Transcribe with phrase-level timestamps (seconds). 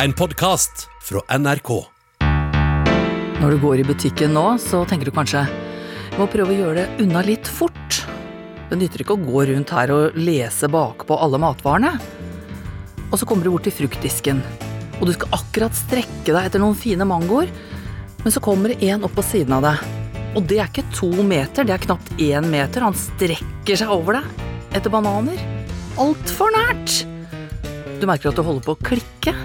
[0.00, 1.68] En podkast fra NRK.
[3.42, 6.80] Når du går i butikken nå, så tenker du kanskje jeg må prøve å gjøre
[6.80, 7.98] det unna litt fort.
[8.70, 11.92] Det nytter ikke å gå rundt her og lese bakpå alle matvarene.
[13.10, 14.40] Og så kommer du bort til fruktdisken,
[14.96, 17.52] og du skal akkurat strekke deg etter noen fine mangoer,
[18.24, 19.86] men så kommer det en opp på siden av deg.
[20.32, 22.88] Og det er ikke to meter, det er knapt én meter.
[22.88, 25.40] Han strekker seg over deg etter bananer.
[26.00, 27.02] Altfor nært!
[28.00, 29.36] Du merker at du holder på å klikke.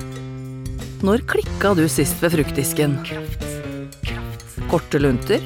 [1.05, 2.95] Når klikka du sist ved fruktdisken?
[4.71, 5.43] Korte lunter?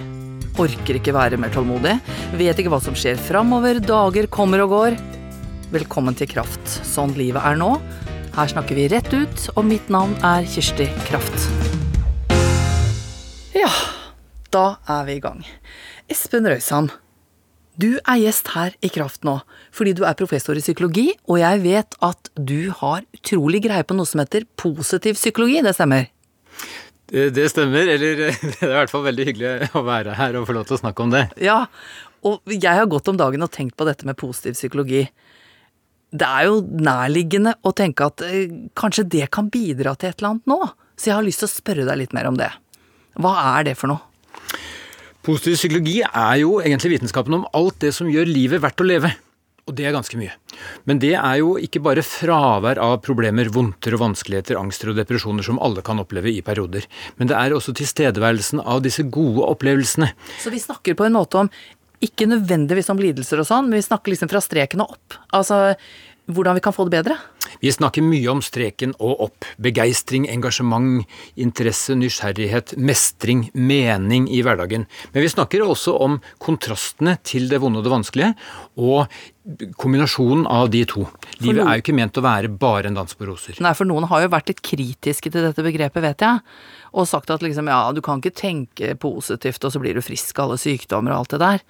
[0.62, 1.98] Orker ikke være mer tålmodig?
[2.39, 3.81] Vet ikke hva som skjer framover?
[3.84, 4.95] Dager kommer og går?
[5.73, 7.73] Velkommen til Kraft, sånn livet er nå.
[8.38, 11.49] Her snakker vi rett ut, og mitt navn er Kirsti Kraft.
[13.52, 13.73] Ja,
[14.55, 15.43] da er vi i gang.
[16.07, 16.95] Espen Røysand,
[17.80, 19.38] du er gjest her i Kraft nå
[19.75, 23.95] fordi du er professor i psykologi, og jeg vet at du har utrolig greie på
[23.95, 26.09] noe som heter positiv psykologi, det stemmer?
[27.12, 30.48] Det, det stemmer, eller det er i hvert fall veldig hyggelig å være her og
[30.49, 31.26] få lov til å snakke om det.
[31.43, 31.65] Ja,
[32.27, 35.05] og jeg har gått om dagen og tenkt på dette med positiv psykologi.
[36.12, 40.34] Det er jo nærliggende å tenke at eh, kanskje det kan bidra til et eller
[40.34, 40.59] annet nå,
[40.99, 42.51] så jeg har lyst til å spørre deg litt mer om det.
[43.20, 44.10] Hva er det for noe?
[45.26, 49.12] Positiv psykologi er jo egentlig vitenskapen om alt det som gjør livet verdt å leve.
[49.70, 50.34] Og det er ganske mye.
[50.90, 55.46] Men det er jo ikke bare fravær av problemer, vondter og vanskeligheter, angster og depresjoner
[55.46, 56.88] som alle kan oppleve i perioder.
[57.22, 60.10] Men det er også tilstedeværelsen av disse gode opplevelsene.
[60.42, 61.52] Så vi snakker på en måte om
[62.02, 65.19] ikke nødvendigvis om lidelser og sånn, men vi snakker liksom fra streken og opp.
[65.38, 65.62] Altså
[66.35, 67.18] hvordan vi kan få det bedre?
[67.62, 69.47] Vi snakker mye om streken og opp.
[69.62, 71.03] Begeistring, engasjement,
[71.40, 74.88] interesse, nysgjerrighet, mestring, mening i hverdagen.
[75.12, 78.31] Men vi snakker også om kontrastene til det vonde og det vanskelige,
[78.81, 79.12] og
[79.81, 81.06] kombinasjonen av de to.
[81.41, 83.57] Livet er jo ikke ment å være bare en dans på roser.
[83.62, 86.41] Nei, for noen har jo vært litt kritiske til dette begrepet, vet jeg.
[86.97, 90.40] Og sagt at liksom, ja, du kan ikke tenke positivt, og så blir du frisk
[90.40, 91.66] av alle sykdommer og alt det der.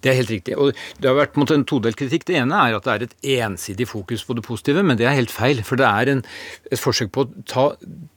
[0.00, 0.56] Det er helt riktig.
[0.60, 2.26] Og det har vært en todelt kritikk.
[2.28, 5.16] Det ene er at det er et ensidig fokus på det positive, men det er
[5.18, 5.62] helt feil.
[5.66, 6.22] For det er en,
[6.70, 7.66] et forsøk på å ta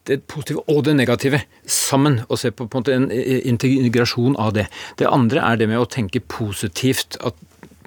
[0.10, 4.54] det positive og det negative sammen, og se på, på en, måte, en integrasjon av
[4.58, 4.68] det.
[5.00, 7.20] Det andre er det med å tenke positivt.
[7.24, 7.40] at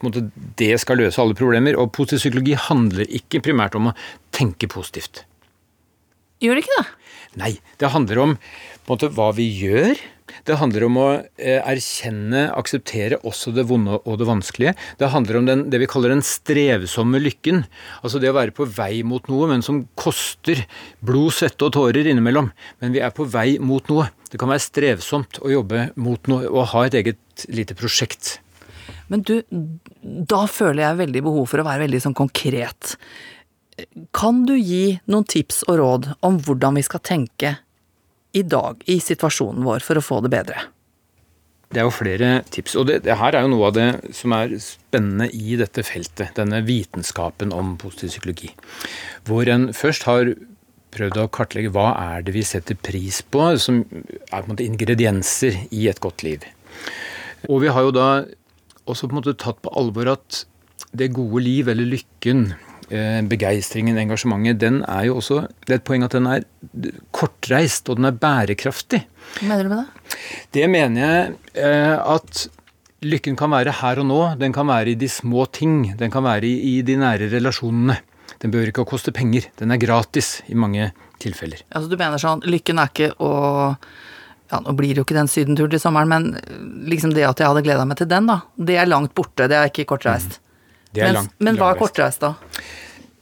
[0.04, 0.26] måte,
[0.60, 1.78] det skal løse alle problemer.
[1.80, 3.96] Og positiv psykologi handler ikke primært om å
[4.34, 5.24] tenke positivt.
[6.42, 6.86] Gjør det ikke det?
[7.40, 7.54] Nei.
[7.80, 8.36] Det handler om
[8.88, 9.96] måte, hva vi gjør
[10.44, 11.06] det handler om å
[11.38, 14.74] eh, erkjenne, akseptere også det vonde og det vanskelige.
[15.00, 17.64] Det handler om den, det vi kaller den strevsomme lykken.
[18.02, 20.64] Altså det å være på vei mot noe, men som koster
[21.00, 22.50] blod, svette og tårer innimellom.
[22.84, 24.10] Men vi er på vei mot noe.
[24.30, 28.36] Det kan være strevsomt å jobbe mot noe og ha et eget lite prosjekt.
[29.10, 29.38] Men du,
[30.02, 32.96] da føler jeg veldig behov for å være veldig sånn konkret.
[34.16, 37.56] Kan du gi noen tips og råd om hvordan vi skal tenke
[38.36, 40.66] i dag i situasjonen vår for å få det bedre?
[41.72, 44.32] Det er jo flere tips, og det, det, her er jo noe av det som
[44.36, 46.36] er spennende i dette feltet.
[46.38, 48.52] Denne vitenskapen om positiv psykologi.
[49.26, 50.30] Hvor en først har
[50.94, 54.66] prøvd å kartlegge hva er det vi setter pris på, som er på en måte
[54.66, 56.46] ingredienser i et godt liv.
[57.50, 58.08] Og vi har jo da
[58.86, 60.44] også på en måte tatt på alvor at
[60.96, 62.52] det gode liv, eller lykken,
[62.86, 66.44] begeistringen, engasjementet, den er jo også Det er et poeng at den er
[67.10, 69.00] kortreist, og den er bærekraftig.
[69.40, 70.18] Hva mener du med det?
[70.54, 71.32] Det mener jeg
[71.66, 72.46] eh, at
[73.06, 74.20] lykken kan være her og nå.
[74.40, 75.96] Den kan være i de små ting.
[75.98, 77.98] Den kan være i, i de nære relasjonene.
[78.42, 79.48] Den behøver ikke å koste penger.
[79.58, 80.90] Den er gratis i mange
[81.22, 81.62] tilfeller.
[81.72, 83.32] Altså du mener sånn, lykken er ikke å
[84.46, 87.50] ja, Nå blir det jo ikke den sydenturen til sommeren, men liksom det at jeg
[87.50, 88.36] hadde gleda meg til den, da.
[88.54, 90.36] Det er langt borte, det er ikke kortreist.
[90.36, 90.45] Mm.
[90.94, 92.34] Men, langt, men, hva er kortreist, da?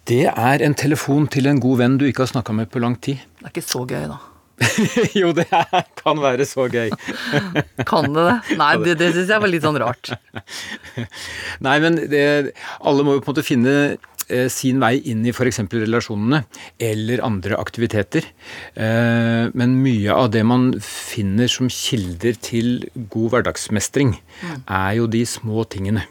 [0.04, 2.98] Det er en telefon til en god venn du ikke har snakka med på lang
[3.00, 3.22] tid.
[3.40, 4.20] Det er ikke så gøy, da.
[5.18, 6.92] jo, det er, kan være så gøy.
[7.90, 8.56] kan det det?
[8.60, 10.12] Nei, det, det syns jeg var litt sånn rart.
[11.66, 12.24] Nei, men det,
[12.78, 13.74] alle må jo på en måte finne
[14.28, 15.64] eh, sin vei inn i f.eks.
[15.74, 16.44] relasjonene
[16.78, 18.30] eller andre aktiviteter.
[18.78, 24.58] Eh, men mye av det man finner som kilder til god hverdagsmestring, mm.
[24.70, 26.06] er jo de små tingene.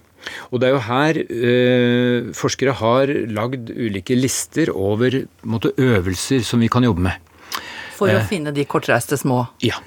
[0.52, 6.64] Og det er jo her eh, forskere har lagd ulike lister over måte, øvelser som
[6.64, 7.34] vi kan jobbe med.
[7.98, 9.44] For å eh, finne de kortreiste små?
[9.64, 9.80] Ja,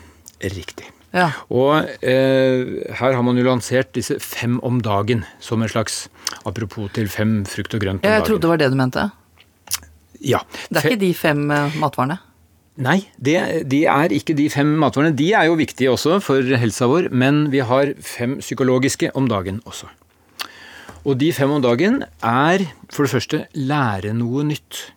[0.42, 0.90] riktig.
[1.16, 1.30] Ja.
[1.48, 6.06] Og eh, her har man jo lansert disse fem om dagen som en slags
[6.48, 8.18] apropos til fem frukt og grønt om dagen.
[8.20, 9.08] Jeg trodde det var det du mente.
[10.20, 10.42] Ja.
[10.68, 12.18] Det er ikke de fem uh, matvarene?
[12.76, 13.38] Nei, det,
[13.72, 15.16] de er ikke de fem matvarene.
[15.16, 19.62] De er jo viktige også for helsa vår, men vi har fem psykologiske om dagen
[19.64, 19.88] også.
[21.06, 24.88] Og de fem om dagen er for det første lære noe nytt.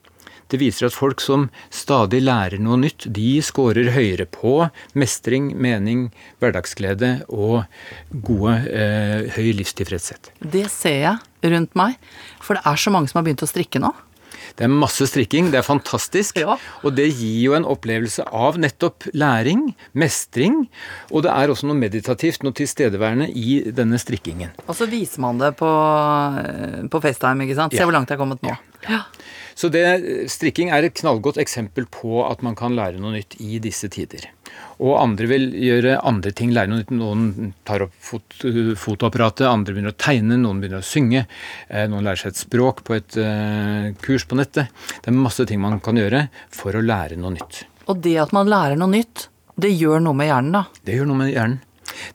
[0.50, 4.56] Det viser at folk som stadig lærer noe nytt, de scorer høyere på
[4.97, 6.07] mestring, mening,
[6.41, 7.67] hverdagsglede og
[8.25, 10.31] gode, eh, høy livstilfredshet.
[10.41, 12.01] Det ser jeg rundt meg,
[12.41, 13.94] for det er så mange som har begynt å strikke nå.
[14.57, 16.38] Det er masse strikking, det er fantastisk.
[16.42, 16.56] Ja.
[16.84, 20.63] Og det gir jo en opplevelse av nettopp læring, mestring,
[21.12, 24.51] og det er også noe meditativt, noe tilstedeværende i denne strikkingen.
[24.68, 25.69] Og så viser man det på,
[26.92, 27.74] på FaceTime, ikke sant.
[27.75, 27.86] Se Ja.
[27.88, 28.56] hvor langt jeg er kommet nå.
[28.90, 29.04] Ja.
[29.60, 29.84] Så det,
[30.31, 34.30] strikking er et knallgodt eksempel på at man kan lære noe nytt i disse tider.
[34.80, 36.94] Og andre vil gjøre andre ting, lære noe nytt.
[36.96, 38.38] Noen tar opp fot,
[38.80, 41.25] fotoapparatet, andre begynner å tegne, noen begynner å synge.
[41.68, 44.72] eh, Noen lærer seg et språk på et uh, kurs på nettet.
[45.01, 47.66] Det er masse ting man kan gjøre for å lære noe nytt.
[47.92, 49.28] Og det at man lærer noe nytt,
[49.60, 50.63] det gjør noe med hjernen, da.
[50.88, 51.60] Det gjør noe med hjernen.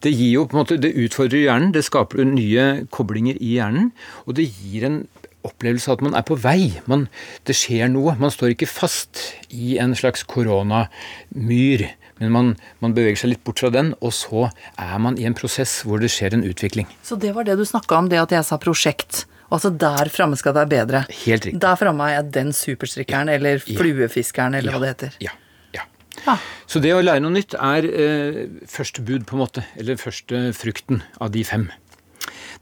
[0.00, 3.90] Det gir jo på en måte, det utfordrer hjernen, det skaper nye koblinger i hjernen,
[4.24, 5.02] og det gir en
[5.44, 6.70] opplevelse av at man er på vei.
[6.88, 7.04] Man,
[7.44, 8.14] det skjer noe.
[8.16, 9.20] Man står ikke fast
[9.52, 11.84] i en slags koronamyr,
[12.20, 12.50] men man,
[12.84, 16.02] man beveger seg litt bort fra den, og så er man i en prosess hvor
[16.02, 16.88] det skjer en utvikling.
[17.02, 19.24] Så det var det du snakka om, det at jeg sa prosjekt.
[19.54, 21.04] Altså der framme skal det være bedre.
[21.24, 21.60] Helt riktig.
[21.62, 25.18] Der framme er jeg den superstrikkeren, eller fluefiskeren, eller hva det heter.
[25.24, 25.34] Ja,
[25.76, 25.86] ja.
[26.24, 26.38] Ja.
[26.70, 28.40] Så det å lære noe nytt er eh,
[28.70, 29.66] første bud, på en måte.
[29.78, 31.68] Eller første frukten av de fem.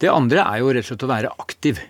[0.03, 1.81] Det andre er jo rett og slett å være aktiv.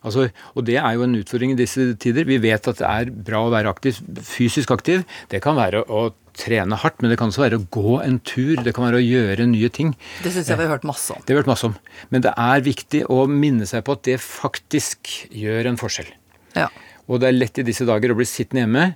[0.00, 2.24] Altså, og det er jo en utfordring i disse tider.
[2.28, 5.04] Vi vet at det er bra å være aktiv, fysisk aktiv.
[5.28, 6.06] Det kan være å
[6.38, 8.60] trene hardt, men det kan også være å gå en tur.
[8.62, 9.94] Det kan være å gjøre nye ting.
[10.24, 11.22] Det syns jeg vi har hørt masse om.
[11.24, 11.76] Det har vi hørt masse om.
[12.14, 16.10] Men det er viktig å minne seg på at det faktisk gjør en forskjell.
[16.58, 16.68] Ja.
[17.10, 18.86] Og det er lett i disse dager å bli sittende hjemme.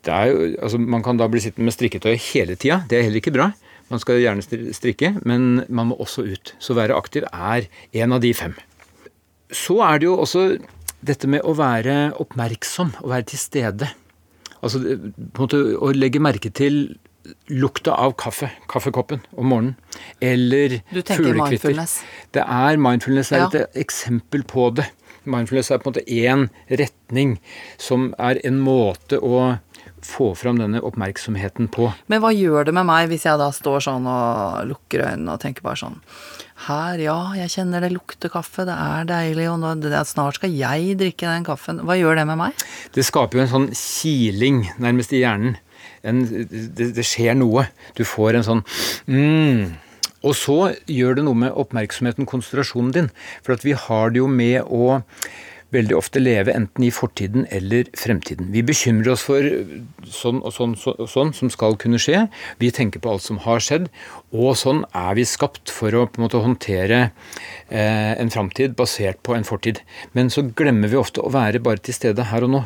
[0.00, 2.80] Det er jo, altså man kan da bli sittende med strikketøy hele tida.
[2.88, 3.50] Det er heller ikke bra.
[3.90, 6.54] Man skal gjerne strikke, men man må også ut.
[6.62, 7.66] Så være aktiv er
[8.00, 8.54] en av de fem.
[9.50, 10.44] Så er det jo også
[11.04, 13.90] dette med å være oppmerksom, å være til stede.
[14.62, 16.96] Altså på en måte å legge merke til
[17.52, 19.76] lukta av kaffe, kaffekoppen om morgenen.
[20.24, 21.76] Eller fuglekvitter.
[22.34, 23.48] Det er mindfulness er Ja.
[23.52, 24.86] et eksempel på det.
[25.24, 27.38] Mindfulness er på en måte én retning
[27.78, 29.58] som er en måte å
[30.06, 31.90] få fram denne oppmerksomheten på.
[32.12, 35.42] Men hva gjør det med meg hvis jeg da står sånn og lukker øynene og
[35.42, 35.98] tenker bare sånn
[36.66, 40.52] Her, ja, jeg kjenner det lukter kaffe, det er deilig, og nå, det, snart skal
[40.52, 41.80] jeg drikke den kaffen.
[41.88, 42.64] Hva gjør det med meg?
[42.92, 45.56] Det skaper jo en sånn kiling nærmest i hjernen.
[46.04, 47.66] En, det, det skjer noe.
[47.96, 48.60] Du får en sånn
[49.08, 49.64] mm.
[50.20, 50.58] Og så
[50.90, 53.08] gjør det noe med oppmerksomheten, konsentrasjonen din.
[53.44, 55.00] For at vi har det jo med å
[55.74, 58.50] veldig ofte leve enten i fortiden eller fremtiden.
[58.54, 59.46] Vi bekymrer oss for
[60.10, 62.26] sånn og sånn, så, sånn som skal kunne skje.
[62.62, 63.88] Vi tenker på alt som har skjedd.
[64.30, 69.22] Og sånn er vi skapt for å på en måte håndtere eh, en framtid basert
[69.26, 69.82] på en fortid.
[70.16, 72.64] Men så glemmer vi ofte å være bare til stede her og nå.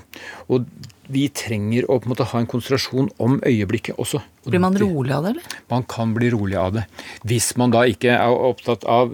[0.52, 0.68] Og
[1.12, 4.22] vi trenger å på en måte ha en konsentrasjon om øyeblikket også.
[4.48, 5.60] Blir man rolig av det, eller?
[5.72, 6.84] man kan bli rolig av det.
[7.28, 9.12] Hvis man da ikke er opptatt av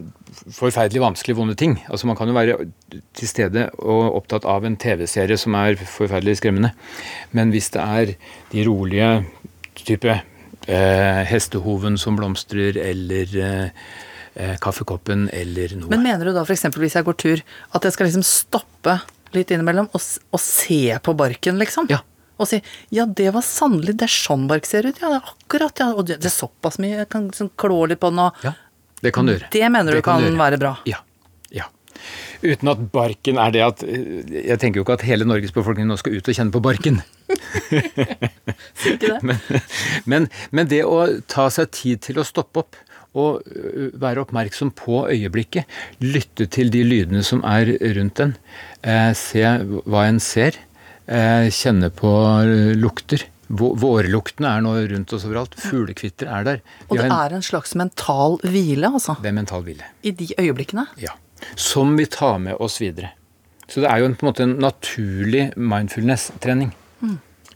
[0.49, 1.77] forferdelig vanskelig vonde ting.
[1.91, 2.57] Altså Man kan jo være
[3.19, 6.73] til stede og opptatt av en TV-serie som er forferdelig skremmende.
[7.37, 8.15] Men hvis det er
[8.53, 9.11] de rolige
[9.81, 10.15] type
[10.67, 13.89] eh, hestehoven som blomstrer, eller eh,
[14.35, 15.91] eh, kaffekoppen, eller noe.
[15.93, 16.69] Men mener du da f.eks.
[16.77, 17.43] hvis jeg går tur,
[17.77, 19.01] at jeg skal liksom stoppe
[19.37, 21.91] litt innimellom og, og se på barken, liksom?
[21.93, 22.03] Ja.
[22.41, 22.63] Og si
[22.95, 25.91] ja, det var sannelig, det er sånn bark ser ut, ja, det er akkurat, ja,
[25.93, 28.55] og det, det er såpass mye, jeg kan liksom klå litt på den og ja,
[29.05, 29.49] det kan du gjøre.
[29.53, 30.75] Det mener du kan kan være bra?
[30.89, 31.01] Ja.
[31.55, 31.69] ja.
[32.43, 35.97] Uten at barken er det at Jeg tenker jo ikke at hele Norges befolkning nå
[36.01, 37.01] skal ut og kjenne på barken.
[38.91, 39.19] Ikke det?
[39.29, 39.41] Men,
[40.09, 42.79] men, men det å ta seg tid til å stoppe opp
[43.19, 43.43] og
[43.99, 45.67] være oppmerksom på øyeblikket,
[46.03, 48.37] lytte til de lydene som er rundt en,
[48.87, 50.59] eh, se hva en ser,
[51.07, 52.11] eh, kjenne på
[52.79, 53.27] lukter.
[53.51, 55.57] Vå- Vårluktene er nå rundt oss overalt.
[55.59, 56.61] Fuglekvitter er der.
[56.85, 59.17] Vi Og det en, er en slags mental hvile, altså.
[59.23, 59.89] det er mental hvile.
[60.07, 60.87] I de øyeblikkene.
[61.03, 61.17] Ja.
[61.57, 63.11] Som vi tar med oss videre.
[63.71, 66.73] Så det er jo en, på en måte en naturlig mindfulness-trening.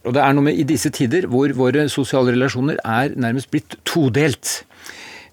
[0.05, 3.79] Og det er noe med i disse tider hvor våre sosiale relasjoner er nærmest blitt
[3.89, 4.65] todelt.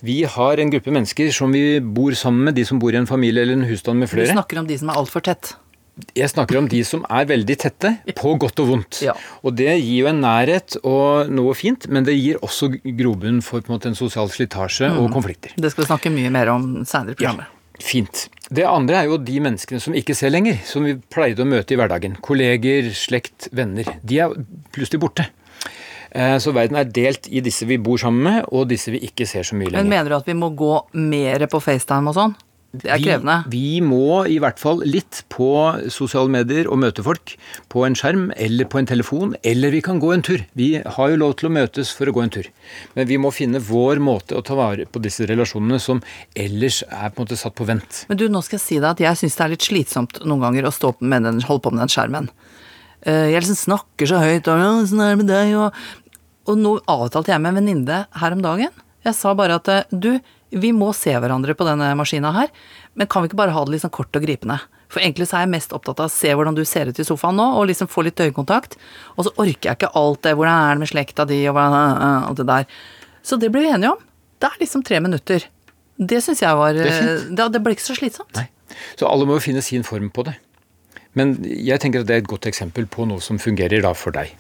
[0.02, 3.06] Vi har en gruppe mennesker som vi bor sammen med, de som bor i en
[3.10, 4.30] familie eller en husstand med flere.
[4.32, 5.52] Du snakker om de som er altfor tett.
[6.16, 9.02] Jeg snakker om de som er veldig tette, på godt og vondt.
[9.06, 9.14] Ja.
[9.44, 13.62] Og det gir jo en nærhet og noe fint, men det gir også grobunn for
[13.62, 15.52] på en en sosial slitasje og konflikter.
[15.58, 17.46] Det skal vi snakke mye mer om seinere i Ja, programmet.
[17.82, 18.30] fint.
[18.50, 21.72] Det andre er jo de menneskene som ikke ser lenger, som vi pleide å møte
[21.74, 22.18] i hverdagen.
[22.22, 23.86] Kolleger, slekt, venner.
[24.04, 24.30] De er
[24.72, 25.28] plutselig borte.
[26.14, 29.26] Eh, Så verden er delt i disse vi bor sammen med, og disse vi ikke
[29.28, 29.84] ser så mye lenger.
[29.84, 32.36] Men mener du at vi må gå mer på FaceTime og sånn?
[32.72, 33.34] Det er krevende.
[33.52, 35.48] Vi, vi må i hvert fall litt på
[35.92, 37.34] sosiale medier og møte folk
[37.72, 40.46] på en skjerm eller på en telefon, eller vi kan gå en tur.
[40.56, 42.48] Vi har jo lov til å møtes for å gå en tur.
[42.96, 46.00] Men vi må finne vår måte å ta vare på disse relasjonene som
[46.32, 48.06] ellers er på en måte satt på vent.
[48.08, 50.46] Men du, nå skal jeg si deg at jeg syns det er litt slitsomt noen
[50.48, 52.32] ganger å stå med den, holde på med den skjermen.
[53.04, 55.74] Eh, Jeg liksom snakker så høyt og «Ja, 'åssen er det med deg', og,
[56.48, 58.72] og nå avtalte jeg med en venninne her om dagen.
[59.04, 62.52] Jeg sa bare at du, vi må se hverandre på denne maskina her,
[63.00, 64.60] men kan vi ikke bare ha det litt sånn kort og gripende?
[64.92, 67.06] For egentlig så er jeg mest opptatt av å se hvordan du ser ut i
[67.08, 68.76] sofaen nå, og liksom få litt øyekontakt.
[69.16, 72.42] Og så orker jeg ikke alt det, hvordan er det med slekta di, og alt
[72.42, 72.68] det der.
[73.24, 74.04] Så det ble vi enige om.
[74.42, 75.48] Det er liksom tre minutter.
[76.02, 78.34] Det syns jeg var er eh, Det, det ble ikke så slitsomt.
[78.36, 78.50] Nei.
[79.00, 80.36] Så alle må jo finne sin form på det.
[81.16, 84.16] Men jeg tenker at det er et godt eksempel på noe som fungerer da for
[84.16, 84.32] deg.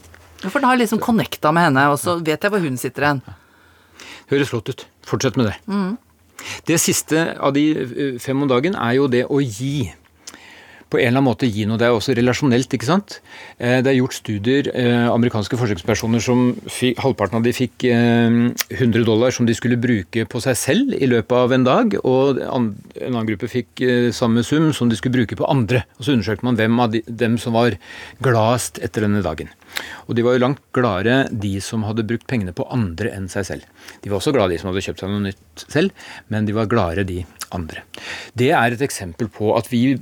[0.41, 3.07] For da har jeg liksom connecta med henne, og så vet jeg hvor hun sitter
[3.07, 3.21] hen.
[4.31, 4.87] Høres flott ut.
[5.07, 5.55] Fortsett med det.
[6.67, 9.91] Det siste av de eh, fem om dagen er jo det å gi.
[10.91, 11.79] På en eller annen måte gi noe.
[11.79, 13.19] Det er også relasjonelt, ikke sant.
[13.57, 18.51] Eh, Det er gjort studier, eh, amerikanske forsøkspersoner som fikk, halvparten av de fikk eh,
[18.75, 22.41] 100 dollar som de skulle bruke på seg selv i løpet av en dag, og
[22.43, 22.75] en
[23.07, 25.85] annen gruppe fikk eh, samme sum som de skulle bruke på andre.
[25.97, 27.77] Og så undersøkte man hvem av de, dem som var
[28.21, 29.49] gladest etter denne dagen.
[30.09, 33.47] Og de var jo langt gladere de som hadde brukt pengene på andre enn seg
[33.47, 33.63] selv.
[34.03, 35.95] De var også glade de som hadde kjøpt seg noe nytt selv,
[36.27, 37.21] men de var gladere de
[37.55, 37.83] andre.
[38.35, 39.95] Det er et eksempel på at vi,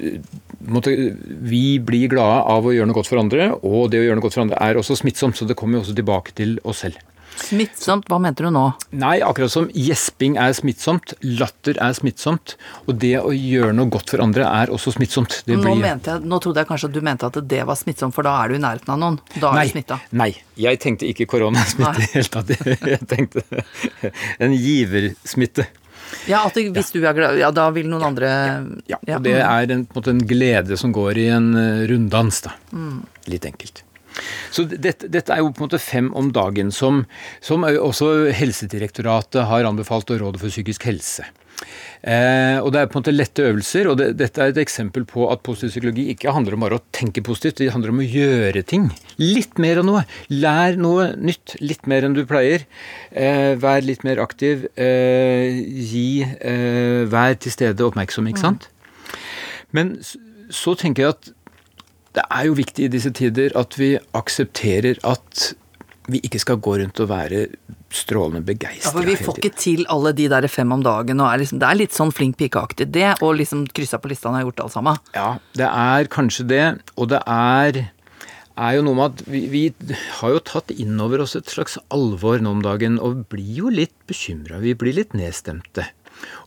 [0.67, 0.93] måtte,
[1.25, 4.25] vi blir glade av å gjøre noe godt for andre, og det å gjøre noe
[4.27, 6.99] godt for andre er også smittsomt, så det kommer jo også tilbake til oss selv.
[7.39, 8.65] Smittsomt, hva mente du nå?
[8.99, 14.11] Nei, akkurat som gjesping er smittsomt, latter er smittsomt, og det å gjøre noe godt
[14.11, 15.37] for andre er også smittsomt.
[15.47, 18.27] Det Nå, jeg, nå trodde jeg kanskje at du mente at det var smittsomt, for
[18.27, 19.19] da er du i nærheten av noen.
[19.37, 19.99] Da er Nei, du smitta.
[20.19, 22.55] nei, jeg tenkte ikke koronasmitte i det hele tatt.
[22.97, 23.45] Jeg tenkte
[24.43, 25.69] en giversmitte.
[26.29, 28.29] Ja, at det, hvis du er glad, ja, da vil noen andre
[28.89, 31.85] Ja, og det er en, på en måte en glede som går i en eh,
[31.91, 32.55] runddans, da.
[33.29, 33.83] Litt enkelt.
[34.51, 37.03] Så dette, dette er jo på en måte fem om dagen, som,
[37.45, 41.27] som også Helsedirektoratet har anbefalt, og Rådet for psykisk helse.
[41.99, 45.03] Eh, og Det er på en måte lette øvelser, og det, dette er et eksempel
[45.09, 48.07] på at positiv psykologi ikke handler om bare å tenke positivt, det handler om å
[48.07, 48.87] gjøre ting.
[49.19, 50.05] Litt mer av noe.
[50.31, 51.57] Lær noe nytt.
[51.63, 52.63] Litt mer enn du pleier.
[53.11, 54.69] Eh, vær litt mer aktiv.
[54.79, 55.59] Eh,
[55.91, 58.69] gi eh, Vær til stede oppmerksom, ikke sant?
[59.75, 60.19] Men så,
[60.53, 61.33] så tenker jeg at
[62.17, 65.51] det er jo viktig i disse tider at vi aksepterer at
[66.13, 67.45] vi ikke skal gå rundt og være
[67.93, 71.29] strålende Ja, begeistra for vi får ikke til alle de der fem om dagen, og
[71.31, 74.41] er liksom, det er litt sånn flink pikeaktig det, og liksom kryssa på lista når
[74.41, 74.99] jeg har gjort alt sammen.
[75.15, 77.81] Ja, det er kanskje det, og det er,
[78.59, 79.63] er jo noe med at vi, vi
[80.19, 83.95] har jo tatt innover oss et slags alvor nå om dagen, og blir jo litt
[84.09, 84.61] bekymra.
[84.63, 85.89] Vi blir litt nedstemte.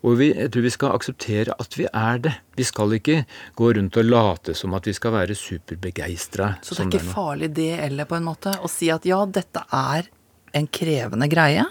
[0.03, 2.33] Og vi, jeg tror vi skal akseptere at vi er det.
[2.59, 3.23] Vi skal ikke
[3.59, 6.55] gå rundt og late som at vi skal være superbegeistra.
[6.63, 9.65] Så det er ikke farlig det heller, på en måte, å si at ja, dette
[9.73, 10.11] er
[10.53, 11.65] en krevende greie.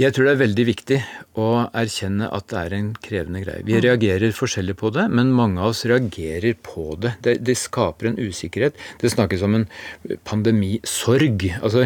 [0.00, 0.96] Jeg tror det er veldig viktig
[1.38, 1.46] å
[1.76, 3.60] erkjenne at det er en krevende greie.
[3.68, 7.12] Vi reagerer forskjellig på det, men mange av oss reagerer på det.
[7.24, 8.74] Det, det skaper en usikkerhet.
[9.02, 9.66] Det snakkes om en
[10.28, 11.44] pandemisorg.
[11.60, 11.84] Altså,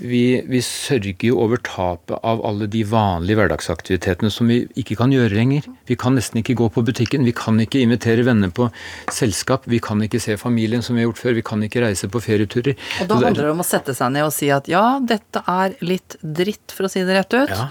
[0.00, 5.12] vi, vi sørger jo over tapet av alle de vanlige hverdagsaktivitetene som vi ikke kan
[5.14, 5.66] gjøre lenger.
[5.88, 8.68] Vi kan nesten ikke gå på butikken, vi kan ikke invitere venner på
[9.14, 12.12] selskap, vi kan ikke se familien som vi har gjort før, vi kan ikke reise
[12.12, 12.76] på ferieturer.
[13.02, 15.42] Og da er- handler det om å sette seg ned og si at ja, dette
[15.48, 17.37] er litt dritt, for å si det rett ut.
[17.46, 17.68] Ja.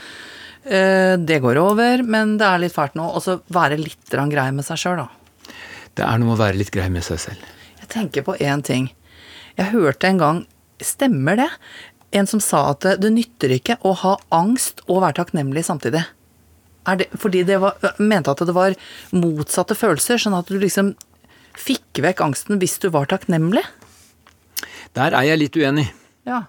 [0.63, 3.07] Eh, Det går over, men det er litt fælt nå.
[3.15, 5.07] Og så være litt grei med seg sjøl, da.
[5.95, 7.41] Det er noe med å være litt grei med seg selv.
[7.81, 8.91] Jeg tenker på én ting.
[9.57, 10.45] Jeg hørte en gang
[10.77, 11.49] Stemmer det?
[12.11, 16.03] En som sa at det, nytter ikke å ha angst og være takknemlig samtidig.
[16.85, 18.75] Er det, fordi det var, mente at det var
[19.11, 20.93] motsatte følelser, sånn at du liksom
[21.57, 23.65] fikk vekk angsten hvis du var takknemlig.
[24.93, 25.87] Der er jeg litt uenig.
[26.29, 26.43] Ja.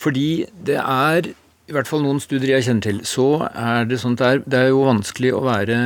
[0.00, 1.32] Fordi det er,
[1.70, 4.44] i hvert fall noen studier jeg kjenner til, så er det sånn at det er,
[4.44, 5.80] det er jo vanskelig å være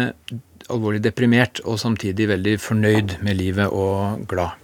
[0.72, 4.60] alvorlig deprimert og samtidig veldig fornøyd med livet og glad.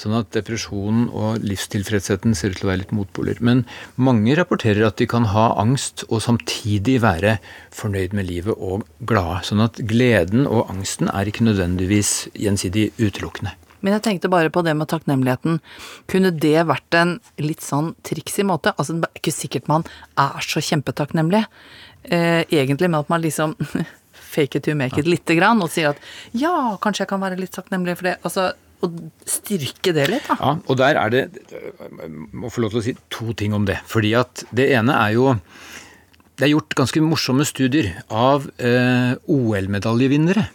[0.00, 3.38] Sånn at depresjonen og livstilfredsheten ser ut til å være litt motpoler.
[3.44, 3.62] Men
[3.96, 7.36] mange rapporterer at de kan ha angst og samtidig være
[7.74, 9.42] fornøyd med livet og glade.
[9.48, 13.54] Sånn at gleden og angsten er ikke nødvendigvis gjensidig utelukkende.
[13.84, 15.60] Men jeg tenkte bare på det med takknemligheten.
[16.10, 18.72] Kunne det vært en litt sånn triksig måte?
[18.78, 19.84] Altså, det er ikke sikkert man
[20.20, 21.44] er så kjempetakknemlig,
[22.08, 23.52] eh, egentlig, men at man liksom
[24.34, 26.00] fake it to make it lite grann, og sier at
[26.32, 28.16] ja, kanskje jeg kan være litt takknemlig for det.
[28.24, 28.52] Altså,
[28.84, 28.98] og
[29.28, 30.36] styrke det litt, da.
[30.40, 33.64] Ja, og der er det Jeg må få lov til å si to ting om
[33.68, 33.78] det.
[33.88, 35.30] Fordi at det ene er jo
[36.34, 40.48] Det er gjort ganske morsomme studier av eh, OL-medaljevinnere.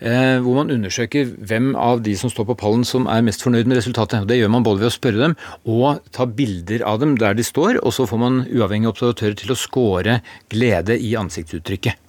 [0.00, 3.68] Eh, hvor man undersøker hvem av de som står på pallen som er mest fornøyd
[3.68, 4.26] med resultatet.
[4.28, 5.36] Det gjør man både ved å spørre dem
[5.66, 9.54] og ta bilder av dem der de står, og så får man uavhengige observatører til
[9.54, 10.20] å score
[10.52, 12.02] glede i ansiktsuttrykket.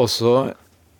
[0.00, 0.34] Og så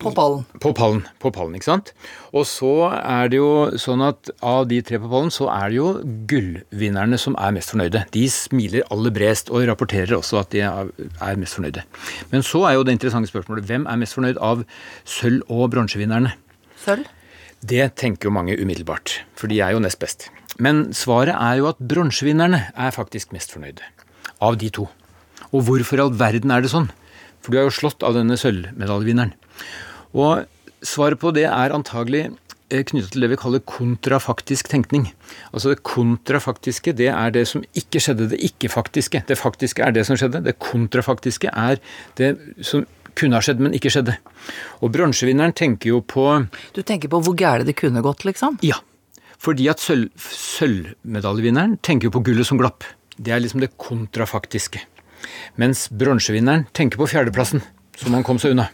[0.04, 0.44] På pallen.
[0.60, 1.92] på pallen, på pallen, ikke sant?
[2.36, 5.78] Og så er det jo sånn at av de tre på pallen, så er det
[5.78, 5.88] jo
[6.30, 8.04] gullvinnerne som er mest fornøyde.
[8.14, 11.84] De smiler aller bredest og rapporterer også at de er mest fornøyde.
[12.32, 14.64] Men så er jo det interessante spørsmålet hvem er mest fornøyd av
[15.08, 16.34] sølv- og bronsevinnerne?
[16.84, 17.08] Sølv?
[17.64, 20.28] Det tenker jo mange umiddelbart, for de er jo nest best.
[20.60, 23.80] Men svaret er jo at bronsevinnerne er faktisk mest fornøyde.
[24.44, 24.84] Av de to.
[25.54, 26.90] Og hvorfor i all verden er det sånn?
[27.40, 29.34] For du er jo slått av denne sølvmedaljevinneren.
[30.14, 30.44] Og
[30.84, 32.28] svaret på det er antagelig
[32.74, 35.08] knyttet til det vi kaller kontrafaktisk tenkning.
[35.52, 39.24] Altså det kontrafaktiske, det er det som ikke skjedde, det ikke-faktiske.
[39.28, 41.78] Det faktiske er det som skjedde, det kontrafaktiske er
[42.18, 44.16] det som kunne ha skjedd, men ikke skjedde.
[44.82, 46.24] Og bransjevinneren tenker jo på
[46.74, 48.58] Du tenker på hvor gære det kunne gått, liksom?
[48.66, 48.80] Ja.
[49.38, 52.86] Fordi at sølv, sølvmedaljevinneren tenker jo på gullet som glapp.
[53.14, 54.82] Det er liksom det kontrafaktiske.
[55.60, 57.62] Mens bronsevinneren tenker på fjerdeplassen,
[58.00, 58.70] som han kom seg unna.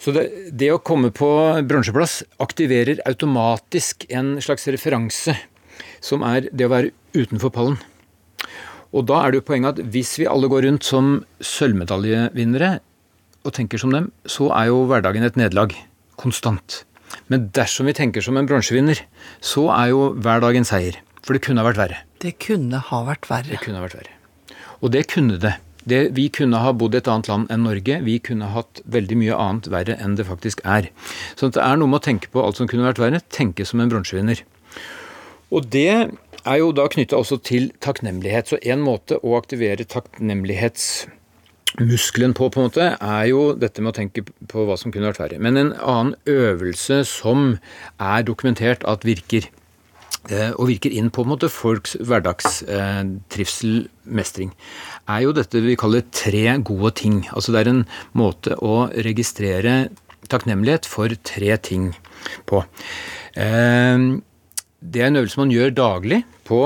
[0.00, 0.24] Så det,
[0.56, 1.28] det, å komme på
[1.68, 5.34] bronseplass aktiverer automatisk en slags referanse,
[6.00, 7.76] som er det å være utenfor pallen.
[8.96, 12.78] Og da er det jo poenget at hvis vi alle går rundt som sølvmedaljevinnere
[13.44, 15.76] og tenker som dem, så er jo hverdagen et nederlag.
[16.20, 16.82] Konstant.
[17.30, 19.04] Men dersom vi tenker som en bronsevinner,
[19.44, 20.98] så er jo hver dag en seier.
[21.20, 22.00] For det kunne ha vært verre.
[22.24, 23.52] Det kunne ha vært verre.
[23.52, 24.16] Det kunne ha vært verre.
[24.80, 25.54] Og det kunne det.
[25.88, 26.00] Det.
[26.16, 27.94] Vi kunne ha bodd i et annet land enn Norge.
[28.06, 30.84] Vi kunne hatt veldig mye annet verre enn det faktisk er.
[31.36, 33.20] Så det er noe med å tenke på alt som kunne vært verre.
[33.32, 34.38] Tenke som en bronsevinner.
[35.50, 35.92] Og det
[36.46, 38.48] er jo da knytta også til takknemlighet.
[38.50, 43.98] Så en måte å aktivere takknemlighetsmuskelen på, på en måte, er jo dette med å
[43.98, 44.20] tenke
[44.50, 45.38] på hva som kunne vært verre.
[45.42, 47.38] Men en annen øvelse som
[47.98, 49.42] er dokumentert at virker,
[50.28, 54.52] og virker inn på en måte folks hverdagstrivsel, mestring,
[55.08, 57.22] er jo dette vi kaller tre gode ting.
[57.32, 57.84] Altså det er en
[58.18, 59.88] måte å registrere
[60.30, 61.94] takknemlighet for tre ting
[62.46, 62.62] på.
[64.80, 66.60] Det er en øvelse man gjør daglig på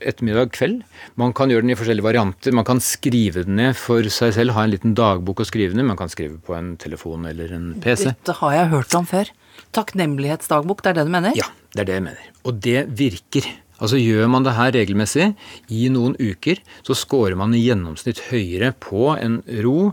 [0.00, 0.80] ettermiddag kveld.
[1.20, 2.54] Man kan gjøre den i forskjellige varianter.
[2.56, 5.84] Man kan skrive den ned for seg selv, ha en liten dagbok å skrive i.
[5.86, 8.08] Man kan skrive på en telefon eller en PC.
[8.10, 9.30] Dette har jeg hørt om før.
[9.76, 11.36] Takknemlighetsdagbok, det er det du mener?
[11.38, 12.30] Ja, det er det jeg mener.
[12.46, 13.46] Og det virker.
[13.80, 15.30] Altså Gjør man det her regelmessig
[15.72, 19.92] i noen uker, så scorer man i gjennomsnitt høyere på en ro,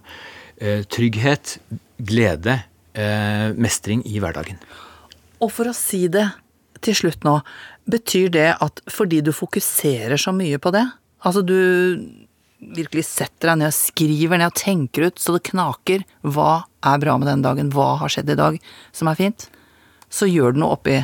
[0.92, 1.58] trygghet,
[2.04, 2.58] glede,
[3.56, 4.60] mestring i hverdagen.
[5.40, 6.26] Og for å si det
[6.84, 7.40] til slutt nå,
[7.88, 10.84] betyr det at fordi du fokuserer så mye på det,
[11.24, 11.58] altså du
[12.58, 17.02] virkelig setter deg ned og skriver ned og tenker ut så det knaker hva er
[17.04, 18.58] bra med den dagen, hva har skjedd i dag
[18.96, 19.48] som er fint,
[20.10, 20.98] så gjør det noe oppi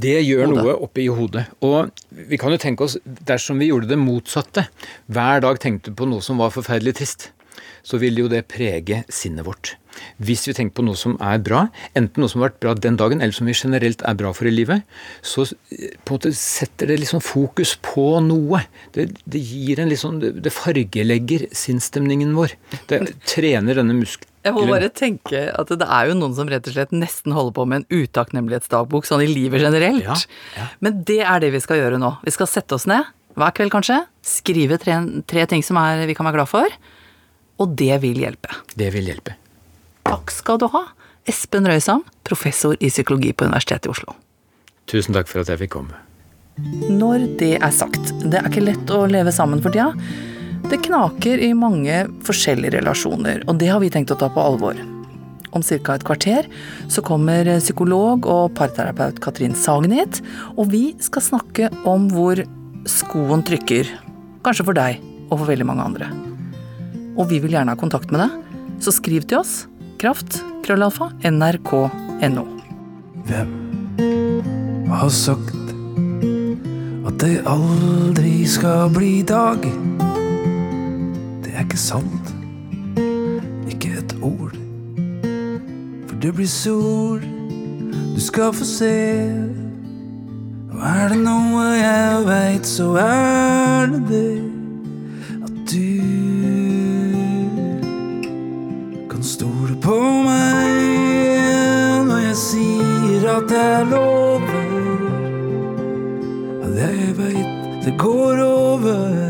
[0.00, 0.64] Det gjør hodet.
[0.64, 1.46] noe oppi hodet.
[1.66, 4.68] Og vi kan jo tenke oss, dersom vi gjorde det motsatte,
[5.12, 7.30] hver dag tenkte på noe som var forferdelig trist,
[7.86, 9.76] så ville jo det prege sinnet vårt.
[10.20, 11.62] Hvis vi tenker på noe som er bra,
[11.96, 14.48] enten noe som har vært bra den dagen, eller som vi generelt er bra for
[14.48, 14.82] i livet,
[15.24, 18.60] så på en måte setter det liksom fokus på noe.
[18.96, 22.56] Det, det gir en liksom, det fargelegger sinnsstemningen vår.
[22.90, 24.32] Det trener denne muskelen.
[24.46, 27.54] Jeg må bare tenke at det er jo noen som rett og slett nesten holder
[27.56, 30.04] på med en utakknemlighetsdagbok sånn i livet generelt.
[30.06, 30.16] Ja,
[30.54, 30.66] ja.
[30.84, 32.12] Men det er det vi skal gjøre nå.
[32.22, 34.96] Vi skal sette oss ned hver kveld kanskje, skrive tre,
[35.28, 36.76] tre ting som er, vi kan være glad for,
[37.60, 38.54] og det vil hjelpe.
[38.78, 39.36] Det vil hjelpe.
[40.08, 40.86] Takk skal du ha,
[41.28, 44.14] Espen Røysam, professor i psykologi på Universitetet i Oslo.
[44.88, 45.98] Tusen takk for at jeg fikk komme.
[46.88, 49.90] Når det er sagt, det er ikke lett å leve sammen for tida.
[50.70, 54.78] Det knaker i mange forskjellige relasjoner, og det har vi tenkt å ta på alvor.
[55.56, 55.94] Om ca.
[55.94, 56.48] et kvarter
[56.92, 60.20] så kommer psykolog og parterapeut Katrin Sagen hit,
[60.56, 62.42] og vi skal snakke om hvor
[62.88, 63.88] skoen trykker.
[64.44, 66.10] Kanskje for deg og for veldig mange andre.
[67.16, 68.36] Og vi vil gjerne ha kontakt med deg,
[68.84, 69.64] så skriv til oss
[69.98, 72.44] kraft, krøllalfa, nrk.no.
[73.26, 75.72] Hvem har sagt
[77.06, 79.64] at det aldri skal bli dag?
[81.56, 82.34] Er ikke sant,
[83.68, 84.52] ikke et ord.
[86.06, 87.22] For det blir sol,
[88.14, 88.96] du skal få se.
[90.74, 94.42] Og er det noe jeg veit, så er det det
[95.46, 95.96] at du
[99.08, 99.96] kan stole på
[100.28, 100.76] meg
[102.10, 104.68] når jeg sier at jeg lover
[106.66, 109.25] at jeg veit det går over.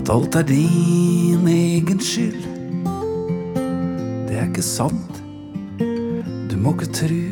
[0.00, 2.44] At alt er din egen skyld.
[4.28, 5.22] Det er ikke sant.
[6.50, 7.22] Du må ikke tru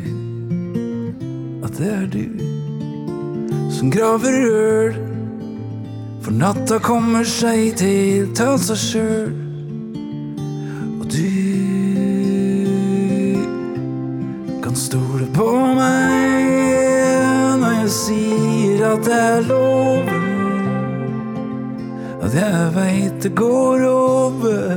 [1.65, 2.25] at det er du
[3.73, 4.97] som graver øl.
[6.21, 9.48] For natta kommer seg til ta seg sjøl.
[23.21, 24.75] Det går over.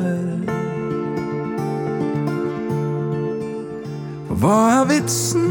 [4.26, 5.46] For hva er vitsen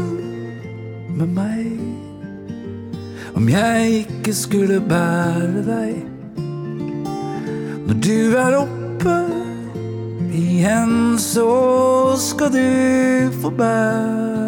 [1.16, 1.70] med meg
[3.32, 6.02] om jeg ikke skulle bære deg?
[7.88, 9.16] Når du er oppe
[10.28, 11.48] igjen, så
[12.20, 14.41] skal du få bære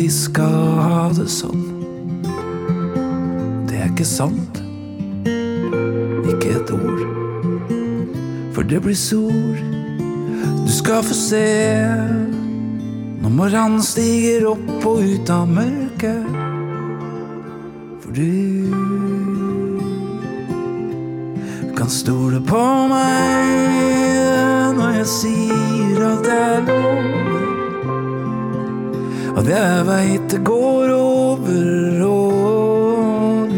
[0.00, 1.64] alltid skal ha det sånn?
[3.68, 4.60] Det er ikke sant.
[6.30, 7.02] Ikke et ord.
[8.54, 9.58] For det blir sol.
[10.64, 11.84] Du skal få se
[13.20, 16.24] når morgenen stiger opp og ut av mørket.
[18.00, 18.72] For du
[21.76, 23.44] kan stole på meg
[24.80, 27.29] når jeg sier at det er lov.
[29.40, 33.48] At jeg veit det går over, og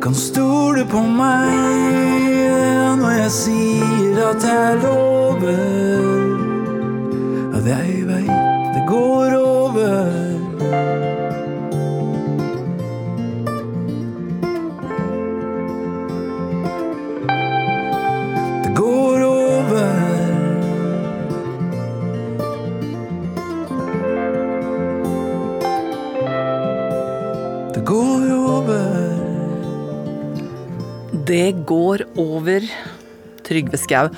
[0.00, 1.52] kan stole på meg
[3.02, 5.60] når jeg sier at jeg lover.
[7.52, 10.21] At jeg veit det går over.
[31.32, 32.64] Det går over
[33.46, 34.10] Trygve Skau,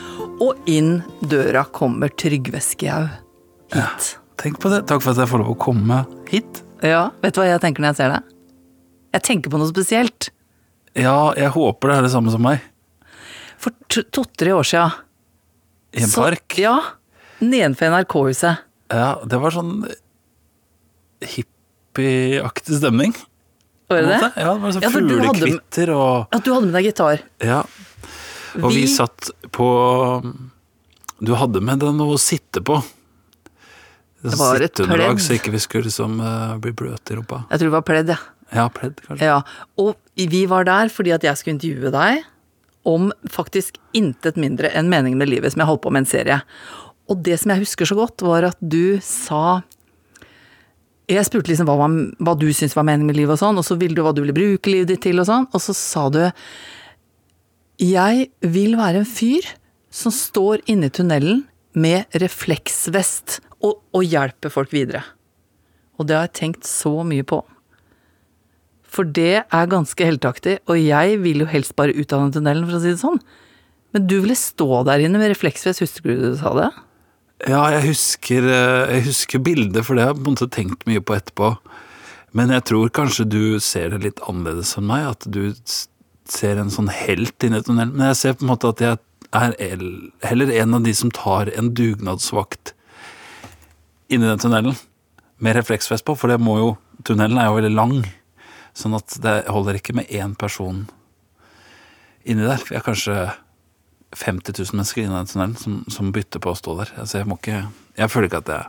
[0.42, 3.04] og inn døra kommer Trygve Skau
[3.70, 4.08] hit.
[4.42, 4.80] Tenk på det.
[4.90, 6.64] Takk for at jeg får lov å komme hit.
[6.82, 8.32] Ja, vet du hva jeg tenker når jeg ser deg?
[9.14, 10.32] Jeg tenker på noe spesielt.
[10.98, 12.64] Ja, jeg håper det er det samme som meg.
[13.62, 14.88] For to-tre år sia
[15.94, 16.58] I en park.
[16.58, 16.74] Ja.
[17.38, 18.66] Nedenfor NRK-huset.
[18.90, 19.84] Ja, det var sånn
[21.22, 23.14] hippieaktig stemning.
[23.88, 24.30] Var det det?
[24.40, 27.22] Ja, det var sånn Ja, fuglekvitter og At du hadde med deg gitar.
[27.44, 27.62] Ja.
[28.62, 29.66] Og vi, Vi- satt på
[31.24, 32.78] Du hadde med deg noe å sitte på.
[34.24, 35.20] Det var et pledd.
[35.20, 37.42] så ikke vi skulle liksom uh, bli bløte i rumpa.
[37.50, 38.16] Jeg tror det var pledd, ja.
[38.54, 39.24] Ja, pledd, kanskje.
[39.26, 39.42] ja.
[39.80, 42.24] Og vi var der fordi at jeg skulle intervjue deg
[42.88, 46.40] om faktisk intet mindre enn meningen med livet, som jeg holdt på med en serie.
[47.08, 49.60] Og det som jeg husker så godt, var at du sa
[51.10, 53.64] Jeg spurte liksom hva, man- hva du syntes var meningen med livet og sånn, og
[53.66, 56.08] så ville du hva du ville bruke livet ditt til og sånn, og så sa
[56.08, 56.22] du
[57.78, 59.42] Jeg vil være en fyr
[59.90, 65.02] som står inne i tunnelen med refleksvest og, og hjelper folk videre.
[65.98, 67.40] Og det har jeg tenkt så mye på.
[68.86, 72.64] For det er ganske heltaktig, og jeg vil jo helst bare ut av den tunnelen,
[72.68, 73.18] for å si det sånn.
[73.94, 76.70] Men du ville stå der inne med refleksvest, husker du du sa det?
[77.44, 80.86] Ja, jeg husker, eh, jeg husker bildet, for det har jeg på en måte tenkt
[80.88, 81.50] mye på etterpå.
[82.32, 85.52] Men jeg tror kanskje du ser det litt annerledes enn meg, at du
[86.24, 87.92] ser en sånn helt inni tunnelen.
[87.92, 88.96] Men jeg ser på en måte at jeg
[89.36, 89.84] er
[90.24, 92.72] heller en av de som tar en dugnadsvakt
[94.08, 94.80] inni den tunnelen.
[95.36, 96.72] Med refleksvest på, for det må jo
[97.04, 97.96] Tunnelen er jo veldig lang.
[98.72, 100.84] Sånn at det holder ikke med én person
[102.24, 102.62] inni der.
[102.70, 103.16] Jeg er kanskje
[104.16, 106.94] 50 000 mennesker inni den tunnelen som, som bytter på å stå der.
[107.02, 107.64] Altså jeg må ikke
[107.98, 108.64] Jeg føler ikke at jeg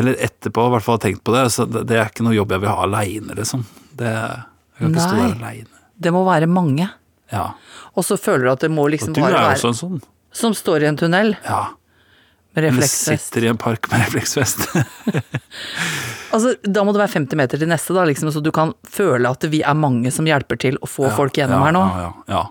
[0.00, 1.44] Eller etterpå i hvert fall har tenkt på det.
[1.54, 3.64] Så det, det er ikke noe jobb jeg vil ha aleine, liksom.
[3.98, 5.82] Det, jeg kan ikke stå der aleine.
[5.98, 6.86] Det må være mange.
[7.34, 7.48] Ja.
[7.98, 9.80] Og så føler du at det må liksom bare være du er jo også en
[9.82, 9.98] sånn.
[10.38, 11.62] Som står i en tunnel Ja.
[12.54, 14.68] med Men sitter i en park med refleksvest.
[16.28, 19.30] Altså, da må det være 50 meter til neste, da, liksom, så du kan føle
[19.32, 21.84] at vi er mange som hjelper til å få folk gjennom ja, her nå.
[21.88, 22.42] Ja, ja, ja.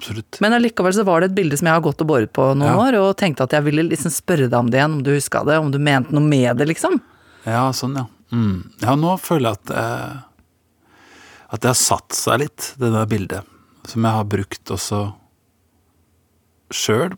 [0.00, 0.38] Absolutt.
[0.40, 2.70] Men allikevel så var det et bilde som jeg har gått og båret på noen
[2.72, 2.78] Ja.
[2.80, 5.44] år, og tenkte at jeg ville liksom spørre deg om det igjen, om du huska
[5.44, 6.96] det, om du mente noe med det, liksom.
[7.44, 8.06] Ja, sånn, ja.
[8.32, 8.70] Mm.
[8.80, 10.18] Ja, nå føler jeg at eh,
[11.52, 13.44] At det har satt seg litt, det der bildet.
[13.90, 15.00] Som jeg har brukt også
[16.70, 17.16] sjøl,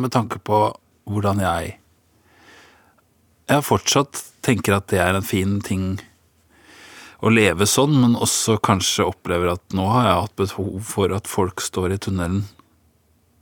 [0.00, 0.62] med tanke på
[1.10, 1.74] hvordan jeg
[3.50, 5.98] Jeg fortsatt tenker at det er en fin ting
[7.20, 11.28] å leve sånn, men også kanskje opplever at nå har jeg hatt behov for at
[11.28, 12.44] folk står i tunnelen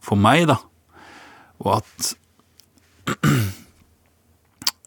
[0.02, 0.58] for meg, da.
[1.62, 2.12] Og at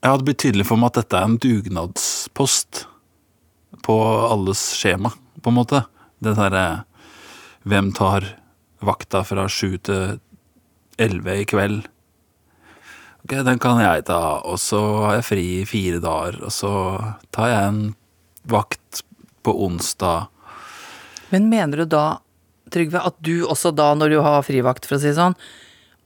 [0.02, 2.86] Jeg hadde blitt tydelig for meg at dette er en dugnadspost
[3.86, 5.84] på alles skjema, på en måte.
[6.18, 6.84] Det derre
[7.62, 8.26] Hvem tar
[8.82, 10.18] vakta fra sju til
[10.98, 11.86] elleve i kveld?
[13.22, 16.74] Ok, den kan jeg ta, og så har jeg fri i fire dager, og så
[17.30, 17.84] tar jeg en
[18.44, 19.04] vakt
[19.46, 20.28] på onsdag.
[21.30, 22.06] Men mener du da,
[22.72, 25.36] Trygve, at du også da, når du har frivakt, for å si det sånn,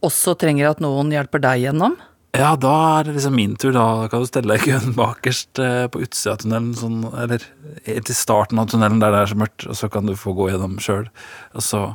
[0.06, 1.96] også trenger at noen hjelper deg gjennom?
[2.36, 3.72] Ja, da er det liksom min tur.
[3.76, 7.46] Da kan du stelle deg i køen bakerst eh, på utsida av tunnelen, sånn, eller
[7.86, 10.50] til starten av tunnelen der det er så mørkt, og så kan du få gå
[10.52, 11.08] gjennom sjøl.
[11.56, 11.86] Og så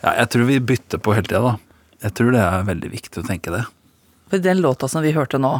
[0.00, 1.56] Ja, jeg tror vi bytter på hele tida, da.
[2.06, 3.66] Jeg tror det er veldig viktig å tenke det.
[4.32, 5.58] For den låta som vi hørte nå,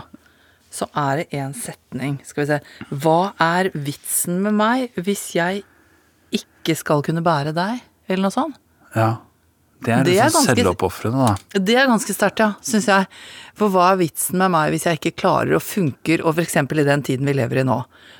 [0.70, 2.20] så er det en setning.
[2.26, 2.60] Skal vi se.
[3.02, 5.64] Hva er vitsen med meg hvis jeg
[6.36, 7.82] ikke skal kunne bære deg?
[8.10, 8.60] Eller noe sånt.
[8.94, 9.16] Ja.
[9.80, 11.60] Det er Det er liksom selvoppofrende, da.
[11.64, 13.06] Det er ganske sterkt, ja, syns jeg.
[13.56, 16.58] For hva er vitsen med meg hvis jeg ikke klarer og funker, og f.eks.
[16.60, 17.78] i den tiden vi lever i nå.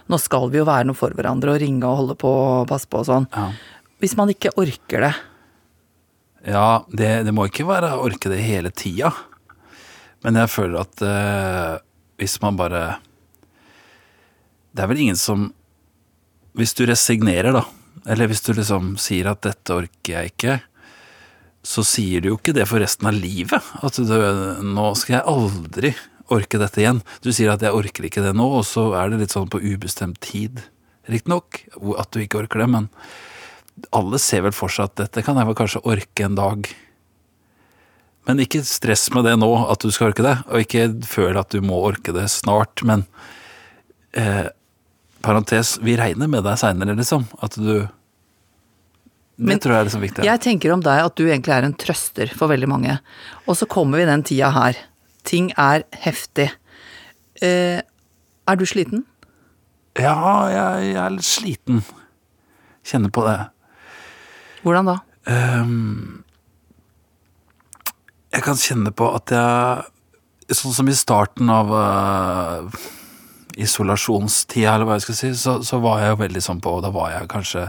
[0.08, 2.88] Nå skal vi jo være noe for hverandre og ringe og holde på og passe
[2.88, 3.28] på og sånn.
[3.36, 3.50] Ja.
[4.00, 5.12] Hvis man ikke orker det.
[6.48, 9.12] Ja, det, det må ikke være å orke det hele tida.
[10.24, 11.76] Men jeg føler at eh,
[12.20, 13.00] hvis man bare
[14.70, 15.50] Det er vel ingen som
[16.54, 17.64] Hvis du resignerer, da,
[18.10, 20.56] eller hvis du liksom sier at 'dette orker jeg ikke',
[21.62, 23.62] så sier du jo ikke det for resten av livet.
[23.84, 25.94] At du, 'nå skal jeg aldri
[26.26, 27.04] orke dette igjen'.
[27.22, 29.62] Du sier at 'jeg orker ikke det nå', og så er det litt sånn på
[29.62, 30.58] ubestemt tid.
[31.06, 31.62] Riktignok
[31.98, 32.90] at du ikke orker det, men
[33.94, 36.66] alle ser vel for seg at dette kan jeg vel kanskje orke en dag.
[38.28, 41.52] Men ikke stress med det nå, at du skal orke det, og ikke føl at
[41.54, 43.06] du må orke det snart, men
[44.12, 44.50] eh,
[45.24, 47.26] parentes, vi regner med deg seinere, liksom.
[47.40, 47.88] At du
[49.40, 50.24] Det Men tror jeg er liksom viktig.
[50.28, 52.98] Jeg tenker om deg at du egentlig er en trøster for veldig mange.
[53.46, 54.76] Og så kommer vi den tida her.
[55.24, 56.50] Ting er heftig.
[57.40, 59.06] Eh, er du sliten?
[59.98, 60.12] Ja,
[60.52, 61.80] jeg, jeg er litt sliten.
[62.86, 63.38] Kjenner på det.
[64.60, 64.96] Hvordan da?
[65.30, 66.22] Ehm,
[68.30, 69.82] jeg kan kjenne på at jeg
[70.50, 72.66] Sånn som i starten av uh,
[73.54, 76.90] isolasjonstida, eller hva jeg skal si, så, så var jeg jo veldig sånn på Da
[76.90, 77.62] var jeg kanskje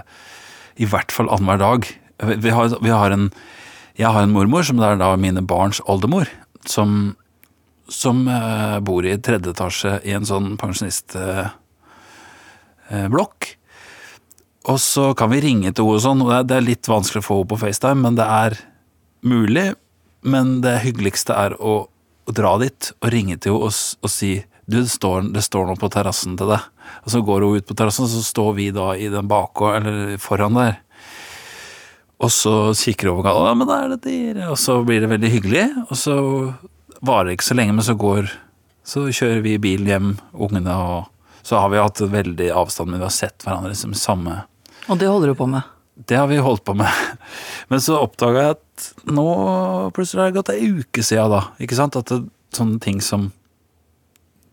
[0.81, 1.85] i hvert fall annenhver dag.
[2.41, 3.29] Vi, har, vi har en
[3.99, 6.25] Jeg har en mormor som er da mine barns oldemor,
[6.65, 7.15] som,
[7.85, 11.51] som uh, bor i tredje etasje i en sånn pensjonistblokk.
[14.73, 17.27] Og så kan vi ringe til henne og sånn, og det er litt vanskelig å
[17.29, 18.57] få henne på FaceTime, men det er
[19.21, 19.75] mulig.
[20.21, 24.35] Men det hyggeligste er å, å dra dit og ringe til henne og, og si
[24.71, 26.67] du, det står, det står noe på terrassen til deg.
[27.03, 30.21] Og så går hun ut på terrassen, så står vi da i den bakgård, eller
[30.21, 30.77] foran der.
[32.21, 34.51] Og så kikker hun over gata, ja, men da er det dere.
[34.53, 36.15] Og så blir det veldig hyggelig, og så
[37.01, 38.31] varer det ikke så lenge, men så går
[38.91, 43.05] Så kjører vi bil hjem, ungene, og så har vi hatt veldig avstand, men vi
[43.05, 44.39] har sett hverandre liksom samme
[44.89, 45.61] Og det holder du på med.
[45.95, 46.89] det har vi holdt på med.
[47.69, 48.63] Men så oppdaga jeg at
[49.07, 49.27] nå
[49.95, 51.43] plutselig har det gått ei uke siden da.
[51.63, 51.97] Ikke sant?
[51.99, 52.23] At det,
[52.55, 53.31] sånne ting som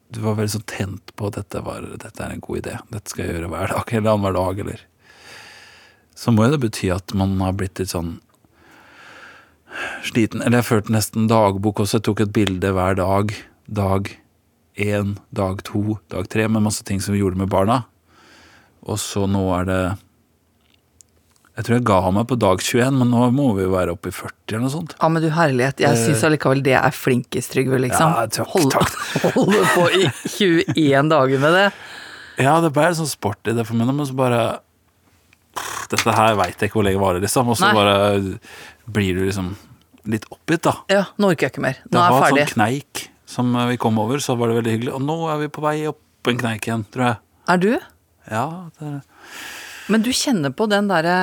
[0.09, 2.79] Du var veldig sånn tent på at dette, var, dette er en god idé.
[2.89, 4.87] Dette skal jeg gjøre hver dag eller annenhver dag, eller
[6.17, 8.15] Så må jo det bety at man har blitt litt sånn
[10.09, 10.41] sliten.
[10.41, 12.01] Eller jeg førte nesten dagbok også.
[12.01, 13.37] Jeg tok et bilde hver dag.
[13.69, 14.09] Dag
[14.79, 17.83] én, dag to, dag tre, med masse ting som vi gjorde med barna.
[18.89, 19.83] Og så nå er det
[21.59, 24.13] jeg tror jeg ga meg på dag 21, men nå må vi jo være oppe
[24.13, 24.93] i 40 eller noe sånt.
[25.01, 28.15] Ja, men du herlighet, jeg syns allikevel det er flinkest, Trygve, liksom.
[28.15, 28.95] Ja, takk, Hold- takk.
[29.37, 30.05] Holde på i
[30.39, 31.65] 21 dager med det.
[32.47, 34.43] Ja, det ble sånn sport i det for meg, men så bare
[35.91, 37.49] Dette her veit jeg ikke hvor lenge varer, liksom.
[37.51, 37.95] Og så bare
[38.87, 39.51] blir du liksom
[40.09, 40.77] litt oppgitt, da.
[40.93, 41.81] Ja, nå orker jeg ikke mer.
[41.83, 42.29] Det Nå er jeg ferdig.
[42.29, 44.95] Det var en sånn kneik som vi kom over, så var det veldig hyggelig.
[44.95, 47.19] Og nå er vi på vei opp en kneik igjen, tror jeg.
[47.51, 47.73] Er du?
[48.31, 48.47] Ja,
[48.79, 48.93] det
[49.89, 51.17] Men du kjenner på den derre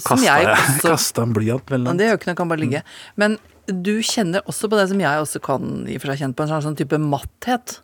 [0.00, 2.82] som jeg også kasta en blyant mellom Det gjør ikke noe, kan bare ligge.
[3.20, 3.36] Men
[3.68, 6.46] du kjenner også på det som jeg også kan i og for seg kjenne på,
[6.46, 7.78] en sånn, type matthet.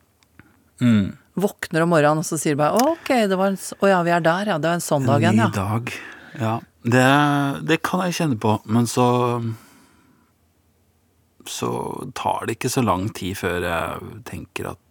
[0.83, 1.17] mm.
[1.39, 4.11] Våkner om morgenen, og så sier du bare ok, det var en, å ja, vi
[4.11, 4.57] er der, ja.
[4.59, 5.93] Det var en sånn dag En igjen, ny dag.
[6.41, 7.05] Ja, det,
[7.69, 9.07] det kan jeg kjenne på, men så
[11.49, 11.71] Så
[12.19, 14.83] tar det ikke så lang tid før jeg tenker at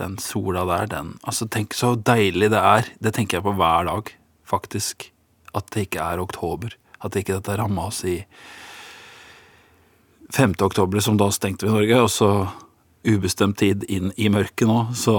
[0.00, 2.88] den sola der, den Altså, tenk så deilig det er.
[3.00, 4.10] Det tenker jeg på hver dag,
[4.48, 5.10] faktisk.
[5.56, 6.74] At det ikke er oktober.
[7.04, 8.18] At ikke dette ramma oss i
[10.34, 10.54] 5.
[10.60, 12.30] oktober, som da stengte vi Norge, og så
[13.06, 15.16] ubestemt tid inn i mørket nå, så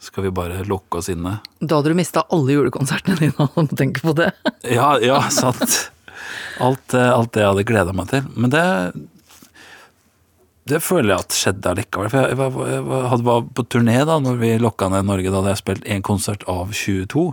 [0.00, 1.38] skal vi bare lukke oss inne.
[1.60, 4.30] Da hadde du mista alle julekonsertene dine om du tenker på det.
[4.68, 5.90] Ja, ja, sant.
[6.60, 8.28] Alt, eh, alt det jeg hadde gleda meg til.
[8.36, 8.66] Men det
[10.70, 12.10] det føler jeg at skjedde allikevel.
[12.12, 15.08] For jeg, jeg, var- jeg var- hadde, var på turné da når vi lokka ned
[15.08, 15.32] Norge.
[15.32, 17.24] Da hadde jeg spilt én konsert av 22.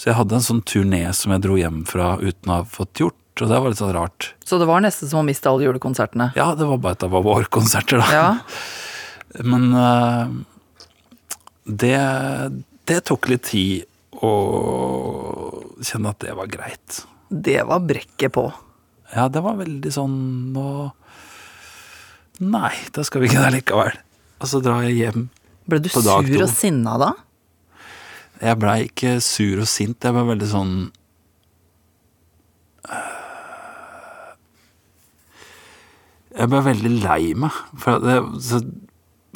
[0.00, 3.02] Så jeg hadde en sånn turné som jeg dro hjem fra uten å ha fått
[3.02, 3.16] gjort.
[3.40, 4.30] Og det var litt sånn rart.
[4.48, 6.30] Så det var nesten som å miste alle julekonsertene.
[6.36, 8.08] Ja, det var bare et av våre vårkonserter, da.
[8.12, 8.30] Ja.
[9.52, 10.32] Men uh,
[11.68, 12.00] det,
[12.88, 13.84] det tok litt tid
[14.24, 14.32] å
[15.84, 17.02] kjenne at det var greit.
[17.28, 18.48] Det var brekket på.
[19.12, 20.16] Ja, det var veldig sånn
[20.54, 20.66] nå
[22.40, 23.96] Nei, da skal vi ikke det likevel.
[24.40, 25.26] Og så drar jeg hjem.
[25.68, 26.22] på dag to.
[26.24, 27.10] Ble du sur og sinna da?
[28.40, 30.74] Jeg blei ikke sur og sint, jeg ble veldig sånn
[36.30, 37.56] Jeg ble veldig lei meg.
[37.82, 38.16] For, det,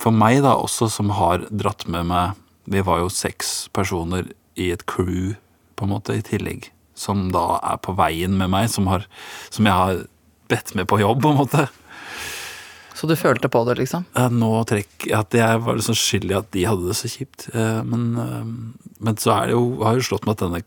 [0.01, 2.39] for meg, da, også som har dratt med meg
[2.71, 5.35] Vi var jo seks personer i et crew,
[5.77, 6.71] på en måte, i tillegg.
[6.97, 9.05] Som da er på veien med meg, som, har,
[9.51, 10.05] som jeg har
[10.49, 11.67] bedt med på jobb, på en måte.
[13.05, 14.07] Så du følte på det, liksom?
[14.17, 17.51] Ja, nå trekk At jeg var liksom skyld i at de hadde det så kjipt.
[17.53, 18.47] Eh, Men, eh,
[19.05, 20.63] men så er det jo, har jo slått meg at denne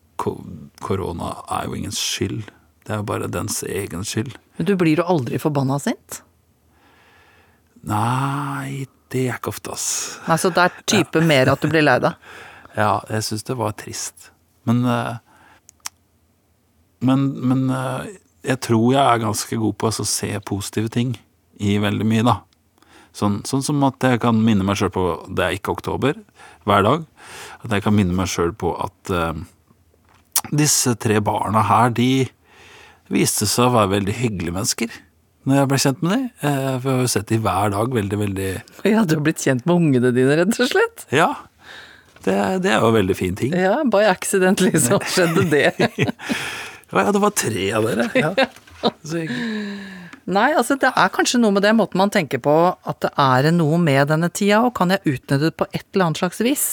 [0.86, 2.52] korona er jo ingen skyld.
[2.86, 4.36] Det er jo bare dens egen skyld.
[4.60, 6.22] Men du blir jo aldri forbanna sint?
[7.90, 9.88] Nei, det er ikke ofte, ass.
[10.28, 12.14] Nei, Så det er type mer at du blir lei deg?
[12.78, 14.30] Ja, jeg syns det var trist.
[14.70, 15.16] Men eh,
[17.02, 17.70] Men, men
[18.46, 21.18] jeg tror jeg er ganske god på å se positive ting
[21.60, 22.40] i veldig mye, da.
[23.18, 26.20] Sånn, sånn som at jeg kan minne meg sjøl på det er ikke oktober
[26.70, 27.06] hver dag.
[27.66, 29.34] At jeg kan minne meg sjøl på at uh,
[30.54, 32.28] disse tre barna her, de
[33.10, 34.98] viste seg å være veldig hyggelige mennesker.
[35.48, 36.24] Når jeg ble kjent med dem.
[36.44, 38.48] Eh, jeg har jo sett dem hver dag veldig, veldig
[38.92, 41.06] Ja, du har blitt kjent med ungene dine, rett og slett?
[41.16, 41.30] Ja.
[42.26, 43.56] Det, det er jo en veldig fin ting.
[43.56, 45.00] Ja, by accident, liksom.
[45.14, 45.70] Skjedde det?
[46.88, 48.06] Ja, det var tre av dere.
[48.16, 48.30] Ja.
[49.04, 49.26] Så.
[50.28, 53.48] Nei, altså det er kanskje noe med det måten man tenker på at det er
[53.56, 56.66] noe med denne tida, og kan jeg utnytte det på et eller annet slags vis?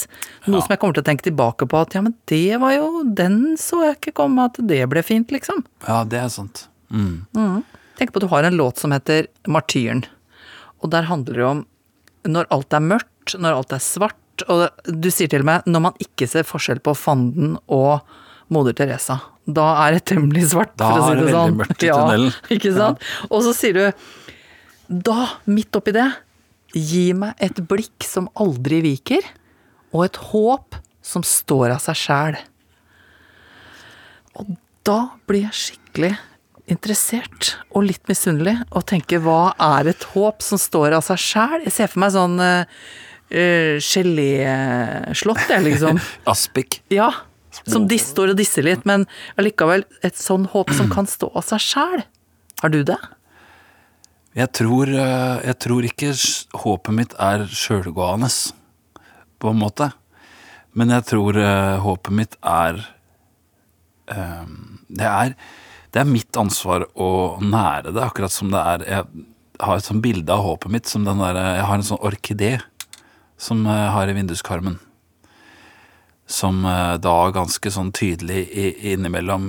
[0.49, 3.05] Noe som jeg kommer til å tenke tilbake på at ja, men det var jo
[3.07, 5.63] Den så jeg ikke komme at det ble fint, liksom.
[5.87, 6.67] Ja, det er sant.
[6.91, 7.63] Mm.
[7.99, 10.03] Tenk på at du har en låt som heter Martyren,
[10.83, 11.63] og der handler det om
[12.35, 16.03] når alt er mørkt, når alt er svart, og du sier til meg når man
[16.03, 18.03] ikke ser forskjell på fanden og
[18.53, 19.21] Moder Teresa.
[19.45, 21.57] Da er det temmelig svart, Da for å si er det det veldig sånn.
[21.61, 22.35] mørkt i tunnelen.
[22.57, 23.09] Ikke sant?
[23.31, 23.85] Og så sier du
[25.05, 26.09] da, midt oppi det,
[26.75, 29.25] gi meg et blikk som aldri viker,
[29.95, 32.39] og et håp som står av seg sjæl.
[34.41, 34.55] Og
[34.85, 36.13] da blir jeg skikkelig
[36.73, 41.61] interessert og litt misunnelig og tenker hva er et håp som står av seg sjæl?
[41.69, 42.65] Jeg ser for meg sånn uh,
[43.85, 46.01] geléslott, jeg, liksom.
[46.33, 46.81] Aspik.
[46.93, 47.11] Ja.
[47.63, 49.07] Som de står og disser litt, men
[49.41, 52.05] allikevel et sånn håp som kan stå av seg sjæl.
[52.63, 52.99] Har du det?
[54.35, 56.11] Jeg tror, eh, jeg tror ikke
[56.65, 58.31] håpet mitt er sjølgående,
[59.39, 59.93] på en måte.
[60.75, 62.81] Men jeg tror eh, håpet mitt er
[64.11, 64.49] eh,
[64.89, 65.37] det er
[65.95, 69.05] Det er mitt ansvar å nære det, akkurat som det er Jeg
[69.61, 72.57] har et sånt bilde av håpet mitt som den der Jeg har en sånn orkidé
[73.39, 74.81] som jeg har i vinduskarmen.
[76.27, 78.47] Som eh, da ganske sånn tydelig
[78.95, 79.49] innimellom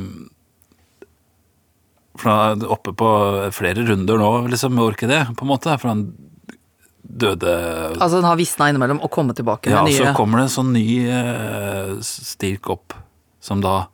[2.26, 3.10] er oppe på
[3.56, 5.74] flere runder nå, liksom, med orkidé, på en måte.
[5.82, 6.06] For han
[7.06, 7.52] døde
[8.00, 10.56] Altså den har visna innimellom og kommet tilbake med Ja, med så kommer det en
[10.56, 12.96] sånn ny eh, stilk opp,
[13.44, 13.86] som da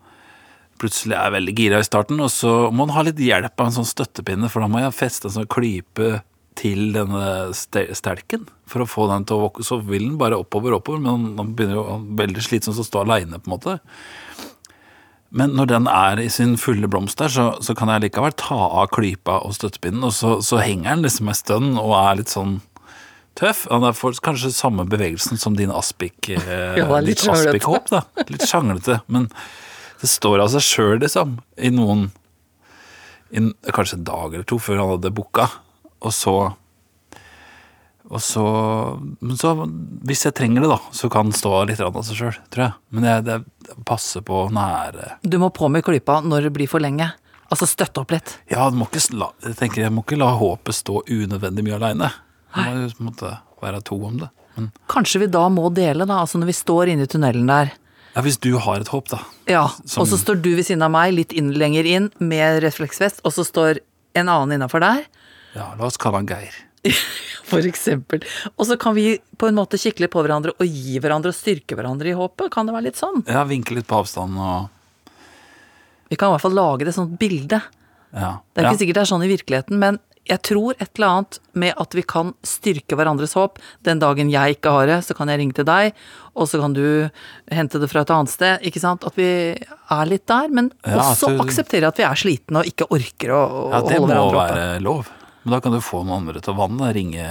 [0.81, 3.75] plutselig er veldig gira i starten, og så må han ha litt hjelp av en
[3.75, 6.21] sånn støttepinne, for da må jeg feste en sånn klype
[6.59, 9.65] til denne stelken for å få den til å vokse.
[9.69, 12.77] Så vil den bare oppover, oppover, men han- han begynner jo han er veldig slitsomt
[12.79, 13.79] å stå aleine, på en måte.
[15.31, 18.57] Men når den er i sin fulle blomst der, så, så kan jeg likevel ta
[18.81, 22.27] av klypa og støttepinnen, og så, så henger den liksom en stund og er litt
[22.33, 22.57] sånn
[23.39, 23.61] tøff.
[23.71, 28.01] Han er for, kanskje samme bevegelsen som din aspik, eh, Ja, litt ditt da.
[28.27, 28.99] Litt sjanglete.
[29.07, 29.29] Men
[30.01, 32.09] det står av seg sjøl, liksom, i noen
[33.31, 33.39] i,
[33.71, 35.47] Kanskje en dag eller to før han hadde booka,
[36.01, 36.35] og så
[38.11, 38.43] og så,
[39.23, 39.53] men så,
[40.03, 42.73] hvis jeg trenger det, da, så kan den stå litt av seg sjøl, tror jeg.
[42.91, 43.37] Men jeg, det
[43.87, 47.07] passer på nære Du må på med klypa når det blir for lenge.
[47.51, 48.33] Altså støtte opp litt.
[48.51, 51.77] Ja, du må ikke, la, jeg tenker, jeg må ikke la håpet stå unødvendig mye
[51.79, 52.11] aleine.
[52.57, 53.31] Må måte
[53.63, 54.31] være to om det.
[54.57, 56.19] Men Kanskje vi da må dele, da.
[56.25, 57.71] Altså når vi står inne i tunnelen der.
[58.15, 59.21] ja, hvis du har et håp, da.
[59.47, 62.59] Ja, Som- og så står du ved siden av meg, litt inn, lenger inn, med
[62.63, 63.79] refleksvest, og så står
[64.15, 65.05] en annen innafor der.
[65.55, 66.55] Ja, la oss kalle han Geir.
[67.51, 68.23] For eksempel.
[68.55, 71.37] Og så kan vi på en måte kikke litt på hverandre og gi hverandre og
[71.37, 72.51] styrke hverandre i håpet.
[72.53, 73.23] Kan det være litt sånn?
[73.29, 74.69] Ja, vinke litt på avstand og
[76.11, 77.61] Vi kan i hvert fall lage det sånt bilde.
[78.11, 78.39] Ja.
[78.51, 78.71] Det er ja.
[78.71, 79.99] ikke sikkert det er sånn i virkeligheten, men
[80.29, 83.57] jeg tror et eller annet med at vi kan styrke hverandres håp.
[83.87, 85.95] Den dagen jeg ikke har det, så kan jeg ringe til deg,
[86.35, 86.83] og så kan du
[87.51, 88.67] hente det fra et annet sted.
[88.67, 89.07] Ikke sant?
[89.07, 92.91] At vi er litt der, men Ja, også akseptere at vi er slitne og ikke
[92.93, 93.41] orker å,
[93.73, 94.45] Ja, det holde må hverandre oppe.
[94.51, 95.11] være lov.
[95.43, 97.25] Men da kan du få noen andre til å vanne, ringe,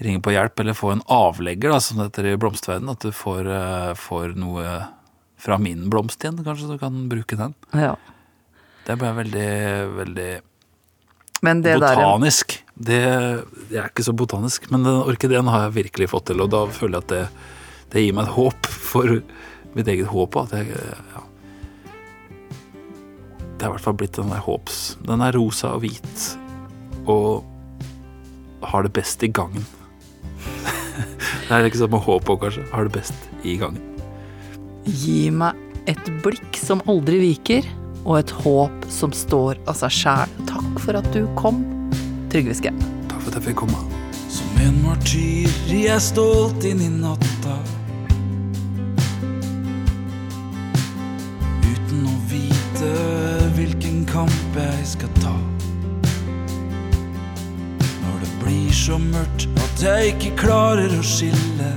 [0.00, 2.96] ringe på hjelp, eller få en avlegger, da, som det heter i blomsterverdenen.
[2.96, 4.78] At du får, eh, får noe
[5.44, 7.54] fra min blomst igjen, kanskje du kan bruke den.
[7.76, 7.96] Ja.
[8.84, 9.50] Det ble veldig,
[9.98, 10.30] veldig
[11.44, 12.62] Men det der botanisk.
[12.74, 13.02] Det,
[13.70, 16.64] jeg er ikke så botanisk, men den orkideen har jeg virkelig fått til, og da
[16.72, 17.50] føler jeg at det,
[17.92, 19.20] det gir meg et håp for
[19.76, 20.40] mitt eget håp.
[20.40, 21.26] At jeg, ja.
[23.54, 24.96] Det har i hvert fall blitt den der håps.
[25.04, 26.24] Den er rosa og hvit
[27.10, 27.44] og
[28.64, 29.64] har det best i gangen.
[31.48, 32.66] det er ikke sånn med håp òg, kanskje.
[32.72, 33.82] Har det best i gangen.
[34.84, 35.58] Gi meg
[35.90, 37.66] et blikk som aldri viker,
[38.04, 40.34] og et håp som står av seg sjæl.
[40.48, 41.62] Takk for at du kom,
[42.32, 42.74] Trygve Skau.
[43.08, 43.80] Takk for at jeg fikk komme.
[44.32, 47.56] Som en martyr jeg stolt inn i natta.
[51.64, 52.94] Uten å vite
[53.56, 55.36] hvilken kamp jeg skal ta.
[58.84, 61.68] Så mørkt at jeg ikke klarer å skille.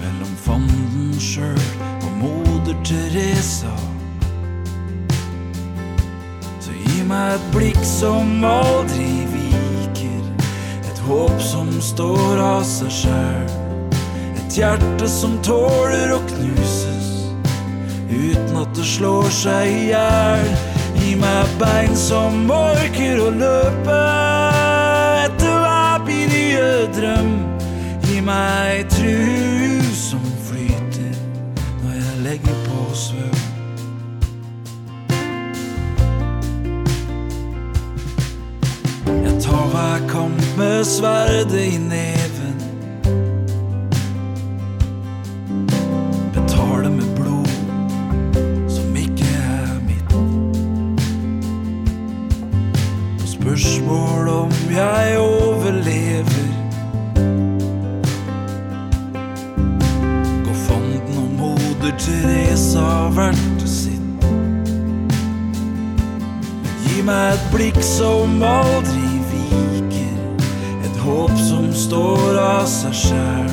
[0.00, 3.70] Mellom fanden sjøl og moder Teresa.
[6.64, 10.26] Så gi meg et blikk som aldri viker.
[10.80, 13.54] Et håp som står av seg sjæl.
[14.32, 17.14] Et hjerte som tåler å knuses
[18.10, 20.77] uten at det slår seg i hjel.
[21.08, 24.00] Gi meg bein som orker å løpe
[25.24, 27.30] etter hver nye drøm.
[28.04, 31.16] Gi meg tru som flyter
[31.80, 33.40] når jeg legger på svøm.
[39.08, 42.17] Jeg tar hver kamp med sverdet i neven.
[53.48, 56.48] Spørsmål om jeg overlever.
[60.44, 64.28] Gå fanden om moder Teresa hvert vært sitt.
[66.84, 70.44] Gi meg et blikk som aldri viker.
[70.84, 73.52] Et håp som står av seg sjæl.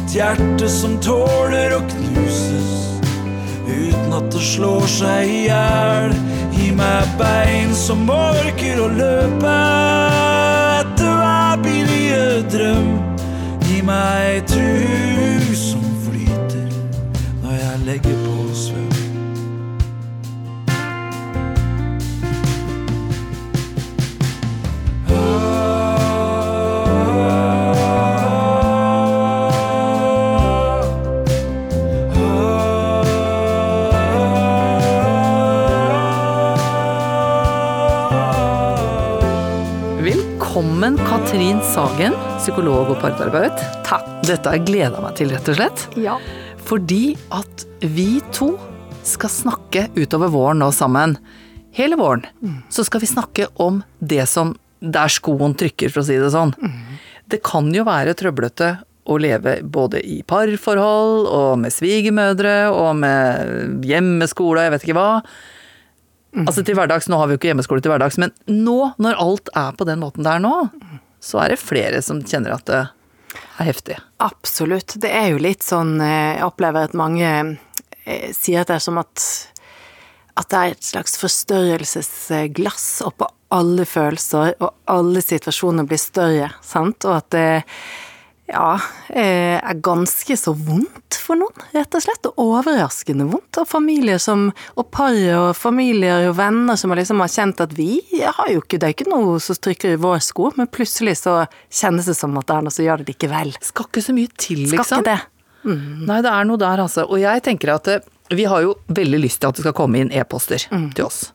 [0.00, 2.74] Et hjerte som tåler å knuses
[3.70, 6.18] uten at det slår seg i hjel.
[6.56, 9.56] Gi meg bein som orker å løpe
[10.80, 12.22] etter hver billige
[12.54, 12.88] drøm.
[13.66, 15.15] Gi meg tru
[41.36, 43.58] Katrin Sagen, psykolog og parterapeut.
[43.84, 44.06] Takk.
[44.24, 45.82] Dette har jeg gleda meg til, rett og slett.
[46.00, 46.14] Ja.
[46.64, 48.54] Fordi at vi to
[49.04, 51.18] skal snakke utover våren nå sammen.
[51.76, 52.24] Hele våren.
[52.72, 56.56] Så skal vi snakke om det som Der skoen trykker, for å si det sånn.
[57.28, 58.72] Det kan jo være trøblete
[59.04, 65.00] å leve både i parforhold og med svigermødre og med hjemmeskole og jeg vet ikke
[65.02, 65.10] hva.
[66.46, 69.52] Altså til hverdags, Nå har vi jo ikke hjemmeskole til hverdags, men nå, når alt
[69.52, 70.70] er på den måten det er nå,
[71.26, 72.82] så er det flere som kjenner at det
[73.58, 73.98] er heftig.
[74.22, 74.96] Absolutt.
[75.02, 77.28] Det er jo litt sånn eh, Jeg opplever at mange
[78.04, 79.26] eh, sier at det er som at
[80.36, 83.24] at det er et slags forstørrelsesglass oppå
[83.56, 87.06] alle følelser, og alle situasjoner blir større, sant?
[87.08, 87.46] Og at det
[88.46, 92.28] ja, eh, er ganske så vondt for noen, rett og slett.
[92.30, 93.58] Og overraskende vondt.
[93.60, 97.72] Og familier som Og par og familier og venner som har liksom har kjent at
[97.74, 101.18] vi har jo ikke Det er ikke noe som trykker i vår sko, men plutselig
[101.24, 103.54] så kjennes det som at det er noe som gjør det likevel.
[103.60, 104.84] Skal ikke så mye til, liksom.
[104.84, 105.20] Skal ikke det.
[106.06, 107.06] Nei, det er noe der, altså.
[107.10, 109.98] Og jeg tenker at eh, vi har jo veldig lyst til at det skal komme
[110.02, 110.62] inn e-poster
[110.94, 111.32] til oss.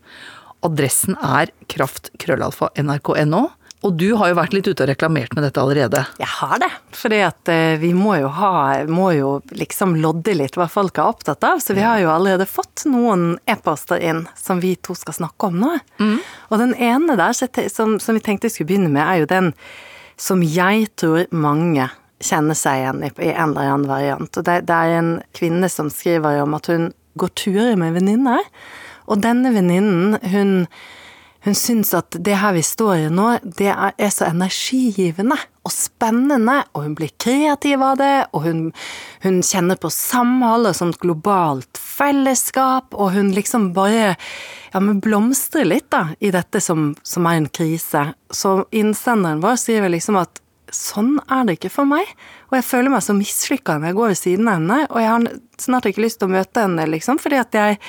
[0.63, 3.41] Adressen er kraft.krøllalfa.nrk.no.
[3.81, 6.03] Og du har jo vært litt ute og reklamert med dette allerede.
[6.21, 8.51] Jeg har det, fordi at eh, vi må jo ha
[8.85, 11.61] Må jo liksom lodde litt hva folk er opptatt av.
[11.63, 15.57] Så vi har jo allerede fått noen e-poster inn som vi to skal snakke om
[15.63, 15.71] nå.
[16.51, 19.51] Og den ene der som, som vi tenkte vi skulle begynne med, er jo den
[20.21, 21.89] som jeg tror mange
[22.21, 24.37] kjenner seg igjen i, i en eller annen variant.
[24.37, 28.45] Og det, det er en kvinne som skriver om at hun går turer med venninner.
[29.09, 30.67] Og denne venninnen, hun,
[31.41, 33.27] hun syns at det her vi står i nå,
[33.57, 38.59] det er, så energigivende og spennende, og hun blir kreativ av det, og hun,
[39.25, 44.13] hun kjenner på samhold og sånt globalt fellesskap, og hun liksom bare
[44.71, 48.11] ja, men blomstrer litt da, i dette som, som er en krise.
[48.29, 52.07] Så innsenderen vår sier liksom at sånn er det ikke for meg.
[52.49, 55.11] Og jeg føler meg så mislykka når jeg går ved siden av henne, og jeg
[55.11, 55.27] har
[55.61, 57.79] snart ikke lyst til å møte henne, liksom, fordi at jeg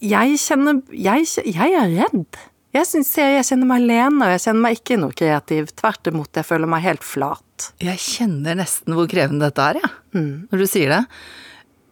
[0.00, 2.36] Jeg kjenner Jeg, jeg er redd.
[2.70, 5.70] Jeg syns jeg, jeg kjenner meg alene, og jeg kjenner meg ikke noe kreativ.
[5.80, 7.70] Tvert imot, jeg føler meg helt flat.
[7.82, 10.26] Jeg kjenner nesten hvor krevende dette er, jeg, ja.
[10.52, 11.00] når du sier det.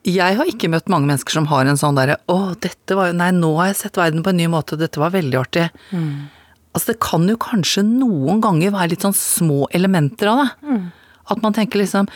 [0.07, 3.17] Jeg har ikke møtt mange mennesker som har en sånn derre Å, dette var jo
[3.19, 5.67] Nei, nå har jeg sett verden på en ny måte, dette var veldig artig.
[6.73, 10.79] Altså, det kan jo kanskje noen ganger være litt sånn små elementer av det.
[11.35, 12.09] At man tenker liksom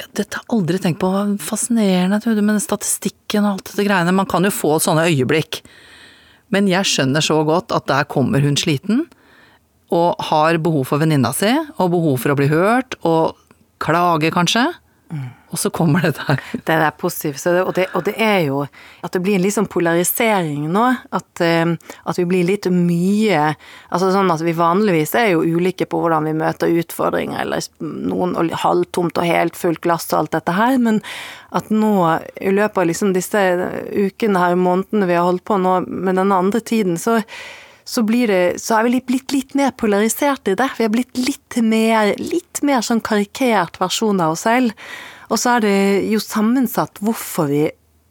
[0.00, 1.08] dette har jeg aldri tenkt på,
[1.44, 4.14] fascinerende med den statistikken og alt dette greiene.
[4.16, 5.60] Man kan jo få sånne øyeblikk.
[6.54, 9.06] Men jeg skjønner så godt at der kommer hun sliten,
[9.90, 13.38] og har behov for venninna si, og behov for å bli hørt, og
[13.82, 14.68] klage kanskje.
[15.50, 16.40] Og så kommer det der.
[16.66, 17.42] Det er positivt.
[17.46, 18.60] Og, det, og, det, er jo
[19.02, 20.84] at det blir en litt sånn polarisering nå.
[21.10, 21.72] At, uh,
[22.04, 23.54] at, vi blir litt mye
[23.90, 28.52] Altså sånn at vi vanligvis er jo ulike på hvordan vi møter utfordringer, eller noen
[28.62, 31.00] halvtomt og helt fullt glass og alt dette her, men
[31.56, 31.94] at nå
[32.38, 33.40] i løpet av liksom disse
[33.90, 37.18] ukene her, månedene vi har holdt på nå med den andre tiden, så
[37.90, 40.68] så, det, så er vi blitt litt mer polarisert i det.
[40.78, 44.76] Vi er blitt litt mer, litt mer sånn karikert versjon av oss selv.
[45.30, 45.78] Og så er det
[46.10, 47.64] jo sammensatt hvorfor vi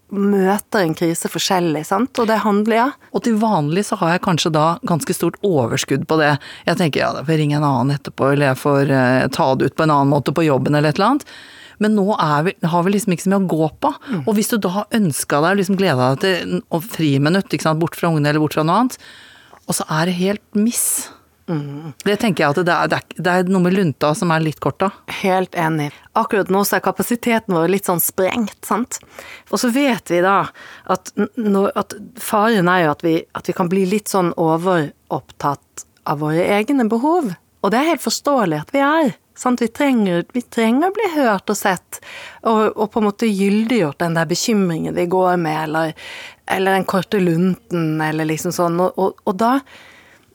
[0.09, 2.11] møter en krise forskjellig, sant.
[2.19, 2.87] Og det handler, ja.
[3.13, 6.33] Og til vanlig så har jeg kanskje da ganske stort overskudd på det.
[6.67, 9.47] Jeg tenker ja, da får jeg ringe en annen etterpå, eller jeg får eh, ta
[9.55, 11.27] det ut på en annen måte på jobben, eller et eller annet.
[11.79, 12.09] Men nå
[12.43, 13.93] vi, har vi liksom ikke så mye å gå på.
[14.09, 14.21] Mm.
[14.25, 17.79] Og hvis du da har ønska deg, liksom gleda deg til å friminutt, ikke sant,
[17.79, 18.99] bort fra ungene eller bort fra noe annet,
[19.69, 21.09] og så er det helt miss.
[21.49, 21.93] Mm.
[22.05, 24.79] Det tenker jeg at det er, det er, noe med lunta som er litt kort
[24.81, 24.91] da.
[25.21, 25.89] Helt enig.
[26.17, 28.99] Akkurat nå så er kapasiteten vår litt sånn sprengt, sant.
[29.49, 30.43] Og så vet vi da
[30.93, 35.85] at, når, at faren er jo at vi, at vi kan bli litt sånn overopptatt
[36.09, 37.33] av våre egne behov.
[37.59, 39.17] Og det er helt forståelig at vi er.
[39.59, 42.01] Vi, trenger, vi trenger å bli hørt og sett,
[42.43, 45.93] og, og, på en måte gyldiggjort den der bekymringen vi går med, eller,
[46.45, 48.79] eller den korte lunten, eller liksom sånn.
[48.83, 49.53] Og, og, og da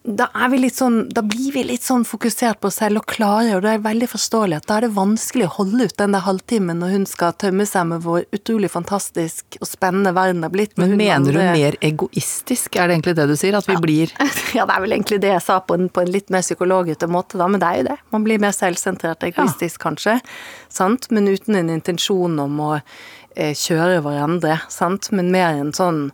[0.04, 0.26] da,
[0.68, 3.84] sånn, da blir vi litt sånn fokusert på oss selv og klare, og det er
[3.86, 7.06] veldig forståelig at da er det vanskelig å holde ut den der halvtimen når hun
[7.08, 10.76] skal tømme seg med hvor utrolig fantastisk og spennende verden er blitt.
[10.76, 11.32] Men mener andre...
[11.32, 13.56] du mer egoistisk, er det egentlig det du sier?
[13.56, 13.80] At vi ja.
[13.80, 14.12] blir
[14.58, 17.08] Ja, det er vel egentlig det jeg sa på en, på en litt mer psykologete
[17.08, 17.98] måte, da, men det er jo det.
[18.12, 19.88] Man blir mer selvsentrert, egoistisk ja.
[19.88, 20.20] kanskje,
[20.68, 26.10] sant, men uten en intensjon om å eh, kjøre hverandre, sant, men mer en sånn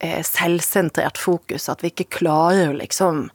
[0.00, 3.26] selvsentrert fokus, at vi ikke klarer å liksom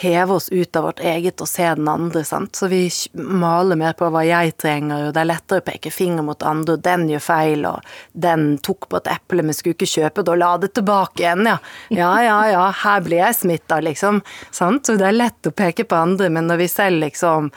[0.00, 2.56] heve oss ut av vårt eget og se den andre, sant.
[2.56, 2.82] Så vi
[3.14, 6.76] maler mer på hva jeg trenger, og det er lettere å peke finger mot andre,
[6.76, 10.34] og den gjør feil, og den tok på et eple, men skulle ikke kjøpe det,
[10.36, 11.58] og la det tilbake igjen, ja.
[11.88, 14.22] Ja, ja, ja, her blir jeg smitta, liksom.
[14.50, 14.86] Sant.
[14.86, 17.50] Så det er lett å peke på andre, men når vi selv liksom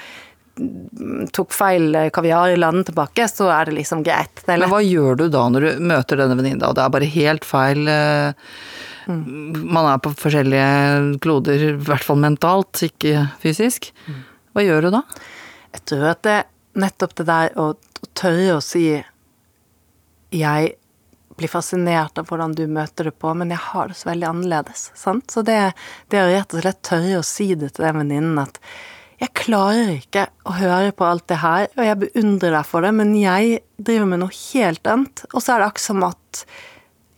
[1.34, 4.44] tok feil kaviar i landet tilbake, så er det liksom greit.
[4.46, 7.10] Det Men hva gjør du da når du møter denne venninna, og det er bare
[7.10, 9.64] helt feil mm.
[9.74, 13.90] Man er på forskjellige kloder, i hvert fall mentalt, ikke fysisk.
[14.54, 15.02] Hva gjør du da?
[15.74, 16.38] Jeg tror at det
[16.80, 18.86] nettopp det der å, å tørre å si
[20.34, 20.72] Jeg
[21.38, 24.92] blir fascinert av hvordan du møter det på, men jeg har det så veldig annerledes.
[24.98, 25.32] Sant?
[25.34, 25.74] Så det,
[26.14, 28.60] det å rett og slett tørre å si det til den venninnen at
[29.24, 32.92] jeg klarer ikke å høre på alt det her, og jeg beundrer deg for det,
[32.98, 35.24] men jeg driver med noe helt annet.
[35.32, 36.46] Og så er det akkurat som at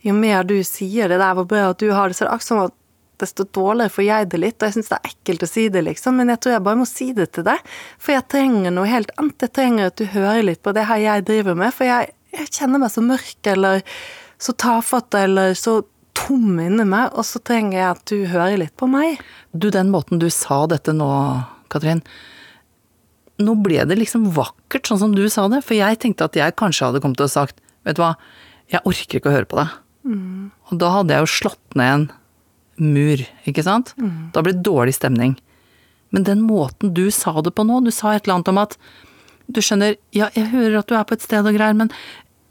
[0.06, 2.36] jo mer du sier det der hvor bra at du har det, så er det
[2.36, 2.76] akkurat som at
[3.16, 5.82] desto dårligere får jeg det litt, og jeg syns det er ekkelt å si det,
[5.86, 8.92] liksom, men jeg tror jeg bare må si det til deg, for jeg trenger noe
[8.92, 9.48] helt annet.
[9.48, 12.52] Jeg trenger at du hører litt på det her jeg driver med, for jeg, jeg
[12.52, 13.82] kjenner meg så mørk, eller
[14.36, 15.80] så tafatt, eller så
[16.16, 19.18] tom inni meg, og så trenger jeg at du hører litt på meg.
[19.52, 21.10] Du, den måten du sa dette nå
[21.76, 22.02] Katrin.
[23.42, 26.56] Nå ble det liksom vakkert, sånn som du sa det, for jeg tenkte at jeg
[26.58, 28.14] kanskje hadde kommet til å sagt vet du hva,
[28.72, 29.74] jeg orker ikke å høre på deg.
[30.06, 30.52] Mm.
[30.70, 32.06] Og da hadde jeg jo slått ned en
[32.96, 33.92] mur, ikke sant?
[34.00, 34.30] Mm.
[34.34, 35.36] Da ble det dårlig stemning.
[36.14, 38.78] Men den måten du sa det på nå, du sa et eller annet om at
[39.46, 41.92] du skjønner, ja, jeg hører at du er på et sted og greier, men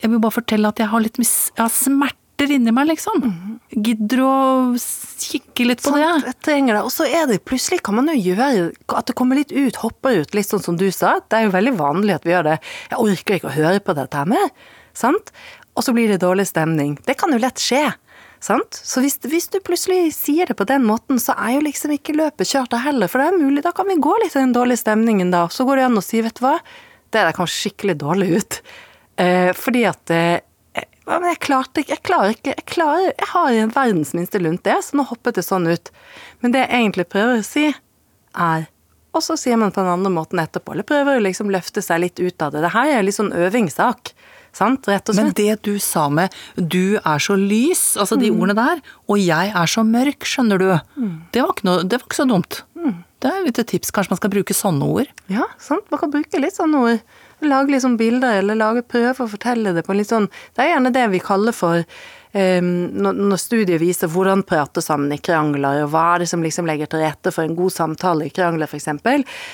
[0.03, 2.87] jeg vil bare fortelle at jeg har litt mis jeg har smerte smerter inni meg,
[2.87, 3.59] liksom.
[3.71, 6.27] Gidder å kikke litt på sånn, det?
[6.27, 6.83] Jeg trenger det.
[6.83, 10.21] Og så er det plutselig kan man jo gjøre at det kommer litt ut, hopper
[10.21, 11.19] ut, litt sånn som du sa.
[11.29, 12.57] Det er jo veldig vanlig at vi gjør det.
[12.91, 14.49] Jeg orker ikke å høre på dette her mer.
[14.93, 15.31] Sant?
[15.75, 16.97] Og så blir det dårlig stemning.
[17.05, 17.87] Det kan jo lett skje.
[18.43, 18.77] Sant?
[18.77, 22.15] Så hvis, hvis du plutselig sier det på den måten, så er jo liksom ikke
[22.15, 23.09] løpet kjørt da heller.
[23.09, 25.47] For det er mulig, da kan vi gå litt i den dårlige stemningen da.
[25.51, 26.59] Så går det an å si, vet du hva,
[27.15, 28.59] det der kom skikkelig dårlig ut.
[29.23, 30.43] Eh, fordi at eh,
[31.05, 34.41] ja, men jeg klarte ikke, jeg klarer ikke, jeg klarer Jeg har en verdens minste
[34.41, 35.91] lunt, det, så nå hoppet det sånn ut.
[36.41, 37.67] Men det jeg egentlig prøver å si,
[38.35, 38.65] er
[39.15, 42.01] Og så sier man på den andre måten etterpå, eller prøver å liksom løfte seg
[42.03, 42.65] litt ut av det.
[42.65, 44.11] Det her er litt sånn øvingssak.
[44.55, 45.29] Sant, rett og slett.
[45.29, 49.51] Men det du sa med 'du er så lys', altså de ordene der, og 'jeg
[49.55, 50.67] er så mørk', skjønner du.
[51.31, 52.63] Det, var noe, det var ikke så dumt.
[53.19, 55.07] Det er litt lite tips, kanskje man skal bruke sånne ord.
[55.31, 55.87] Ja, sant.
[55.89, 56.99] Man kan bruke litt sånne ord.
[57.43, 60.93] Lage sånn bilder, eller lage prøve å fortelle det på litt sånn Det er gjerne
[60.95, 61.83] det vi kaller for
[62.35, 66.67] når, når studiet viser hvordan prate sammen i krangler, og hva er det som liksom
[66.67, 68.89] legger til rette for en god samtale i krangler, f.eks.,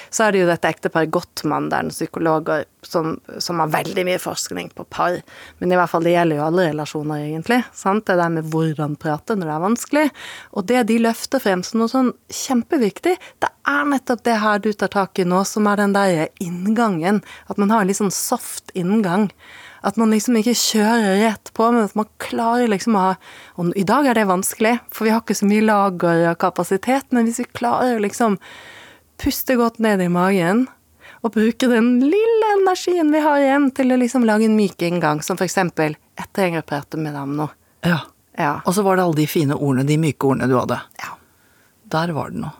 [0.10, 2.50] så er det jo dette ekteparet Gottmann, der er en psykolog
[2.82, 5.20] som, som har veldig mye forskning på par.
[5.62, 7.62] Men i hvert fall det gjelder jo alle relasjoner, egentlig.
[7.78, 8.08] sant?
[8.08, 10.06] Det der med hvordan prate når det er vanskelig.
[10.58, 14.72] Og det de løfter frem som noe sånn kjempeviktig, det er nettopp det her du
[14.74, 17.22] tar tak i nå, som er den der inngangen.
[17.46, 19.30] At man har en litt sånn soft inngang.
[19.84, 23.16] At man liksom ikke kjører rett på, men at man klarer liksom å ha
[23.58, 27.08] Og i dag er det vanskelig, for vi har ikke så mye lager og kapasitet,
[27.12, 28.38] men hvis vi klarer å liksom
[29.22, 30.68] puste godt ned i magen
[31.22, 35.22] og bruke den lille energien vi har igjen til å liksom lage en myk inngang,
[35.22, 37.50] som for eksempel 'Jeg reparerte med om noe'.
[37.84, 38.00] Ja.
[38.38, 38.62] Ja.
[38.66, 40.80] Og så var det alle de fine ordene, de myke ordene du hadde.
[41.02, 41.14] ja.
[41.90, 42.54] Der var det noe.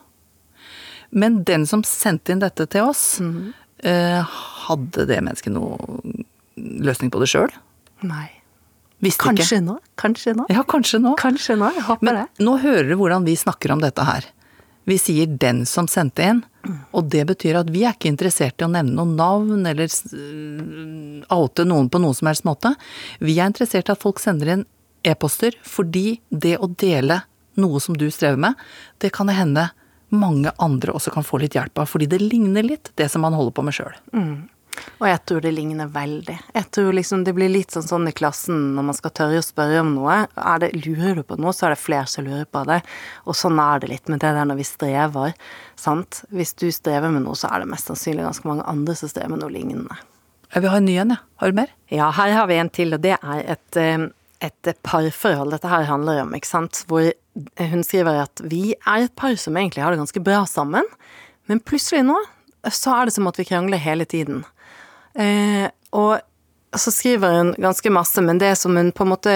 [1.10, 3.52] Men den som sendte inn dette til oss, Mhm.
[3.82, 4.22] eh,
[4.68, 5.78] hadde det mennesket noe
[6.56, 7.50] løsning på det sjøl?
[8.02, 8.28] Nei.
[9.02, 9.64] Visste Kanskje ikke.
[9.66, 9.78] nå.
[9.98, 10.44] Kanskje nå.
[10.48, 11.16] Ja, kanskje nå.
[11.18, 11.72] Kanskje nå.
[11.74, 12.26] Jeg håper Men det.
[12.44, 14.24] nå hører du hvordan vi snakker om dette her.
[14.86, 16.42] Vi sier 'den som sendte inn',
[16.92, 19.86] og det betyr at vi er ikke interessert i å nevne noen navn eller
[21.30, 22.74] oute noen på noen som helst måte.
[23.20, 24.64] Vi er interessert i at folk sender inn
[25.04, 27.22] e-poster, fordi det å dele
[27.56, 28.54] noe som du strever med,
[28.98, 29.70] det kan det hende
[30.10, 33.32] mange andre også kan få litt hjelp av, fordi det ligner litt det som man
[33.32, 33.94] holder på med sjøl.
[35.02, 36.36] Og jeg tror det ligner veldig.
[36.54, 39.44] Jeg tror liksom det blir litt sånn sånn i klassen når man skal tørre å
[39.44, 40.18] spørre om noe.
[40.38, 42.80] Er det, lurer du på noe, så er det flere som lurer på det.
[43.26, 45.36] Og sånn er det litt med det der når vi strever.
[45.80, 46.22] Sant?
[46.30, 49.34] Hvis du strever med noe, så er det mest sannsynlig ganske mange andre som strever
[49.34, 49.98] med noe lignende.
[50.52, 51.24] Jeg vil ha en ny en, jeg.
[51.40, 51.70] Har du mer?
[51.92, 54.06] Ja, her har vi en til, og det er et, eh,
[54.44, 56.84] et parforhold dette her handler om, ikke sant.
[56.90, 57.08] Hvor
[57.72, 60.86] hun skriver at vi er et par som egentlig har det ganske bra sammen,
[61.48, 62.18] men plutselig nå
[62.70, 64.44] så er det som at vi krangler hele tiden.
[65.18, 66.20] Eh, og
[66.76, 69.32] så skriver hun ganske masse, men det som hun på en måte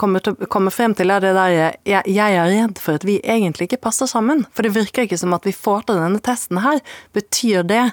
[0.00, 3.20] kommer, til, kommer frem til, er det der jeg, jeg er redd for at vi
[3.22, 4.42] egentlig ikke passer sammen.
[4.50, 6.82] For det virker ikke som at vi får til denne testen her.
[7.14, 7.84] Betyr det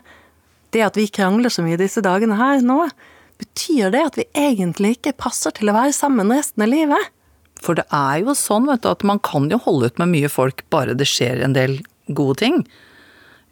[0.76, 2.82] det at vi krangler så mye disse dagene her nå,
[3.40, 7.14] betyr det at vi egentlig ikke passer til å være sammen resten av livet?
[7.64, 10.30] For det er jo sånn, vet du, at man kan jo holde ut med mye
[10.30, 12.62] folk bare det skjer en del gode ting.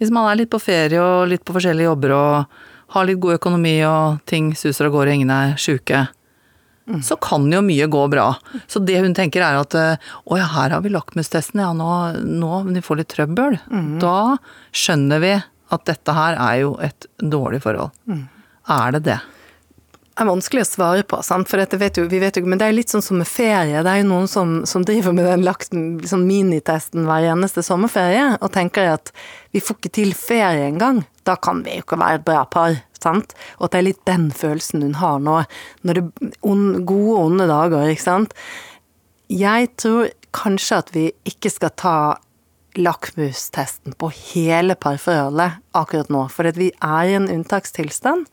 [0.02, 2.62] Hvis man er litt på ferie og litt på forskjellige jobber og
[2.94, 6.08] har litt god økonomi og ting suser av gårde ingen er sjuke,
[7.02, 8.28] så kan jo mye gå bra.
[8.70, 11.88] Så det hun tenker er at å ja, her har vi lakmustesten, ja nå,
[12.22, 13.58] nå vi får litt trøbbel.
[14.02, 14.38] Da
[14.70, 15.32] skjønner vi
[15.74, 17.90] at dette her er jo et dårlig forhold.
[18.70, 19.18] Er det det?
[20.16, 21.50] Er vanskelig å svare på, sant?
[21.52, 23.82] for dette vet jo, vi vet jo men det er litt sånn som med ferie.
[23.84, 25.76] Det er jo noen som, som driver med den lagt,
[26.08, 29.12] sånn minitesten hver eneste sommerferie, og tenker at
[29.52, 31.02] vi får ikke til ferie engang.
[31.28, 32.78] Da kan vi jo ikke være et bra par.
[32.96, 33.36] Sant?
[33.60, 35.42] Og at det er litt den følelsen hun har nå.
[35.86, 36.06] Når det
[36.48, 38.38] on, gode onde dager, ikke sant.
[39.28, 41.98] Jeg tror kanskje at vi ikke skal ta
[42.80, 48.30] lakmustesten på hele parforholdet akkurat nå, for vi er i en unntakstilstand.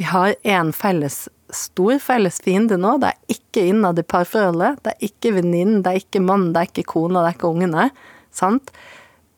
[0.00, 2.94] Vi har en felles, stor felles fiende nå.
[3.02, 4.78] Det er ikke innad i parforholdet.
[4.80, 7.50] Det er ikke venninnen, det er ikke mannen, det er ikke kona, det er ikke
[7.50, 7.84] ungene.
[8.32, 8.72] Sant?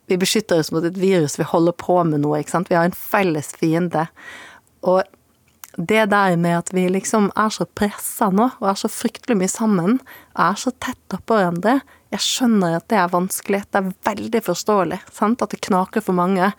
[0.06, 2.70] Vi beskytter oss mot et virus, vi holder på med noe, ikke sant.
[2.70, 4.06] Vi har en felles fiende.
[4.86, 5.02] Og
[5.76, 9.50] det der med at vi liksom er så pressa nå, og er så fryktelig mye
[9.50, 9.98] sammen,
[10.38, 11.80] er så tett oppå hverandre,
[12.12, 13.62] jeg skjønner at det er vanskelig.
[13.72, 14.98] Det er veldig forståelig.
[15.16, 15.40] Sant?
[15.44, 16.50] At det knaker for mange,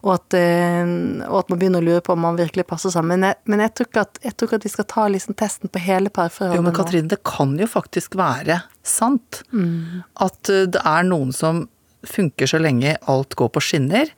[0.00, 0.92] og at, eh,
[1.26, 3.20] og at man begynner å lure på om man virkelig passer sammen.
[3.20, 5.36] Men jeg, men jeg, tror, ikke at, jeg tror ikke at vi skal ta liksom
[5.36, 6.76] testen på hele parforholdet Jo, men.
[6.78, 9.42] Katrine, det kan jo faktisk være sant.
[9.52, 11.66] At eh, det er noen som
[12.08, 14.08] funker så lenge alt går på skinner,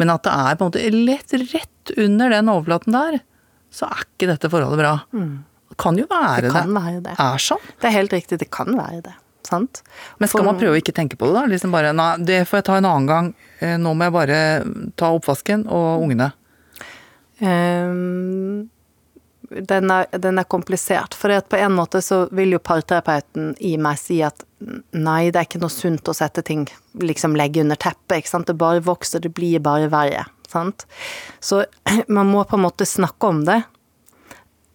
[0.00, 3.20] men at det er på en måte lett rett under den overflaten der,
[3.72, 4.92] så er ikke dette forholdet bra.
[5.72, 7.14] Det kan jo være Det kan være det.
[7.18, 7.62] er sånn.
[7.80, 9.14] Det er helt riktig, det kan være det.
[9.48, 9.80] Sant?
[10.20, 11.46] Men skal For- man prøve å ikke tenke på det, da?
[11.50, 13.32] Liksom bare Nei, det får jeg ta en annen gang.
[13.60, 14.38] Eh, Nå må jeg bare
[14.96, 16.28] ta oppvasken og ungene.
[17.40, 18.68] Um,
[19.50, 21.14] den er, den er komplisert.
[21.18, 24.44] For på en måte så vil jo parterapeuten i meg si at
[24.94, 26.66] nei, det er ikke noe sunt å sette ting
[27.02, 28.46] liksom legge under teppet, ikke sant.
[28.48, 30.24] Det bare vokser, det blir bare verre.
[30.52, 30.86] Sant?
[31.40, 31.64] Så
[32.08, 33.62] man må på en måte snakke om det.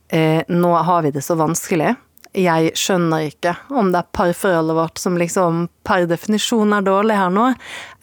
[0.09, 1.95] Eh, nå har vi det så vanskelig.
[2.37, 7.31] Jeg skjønner ikke om det er parforholdet vårt som liksom per definisjon er dårlig her
[7.33, 7.47] nå,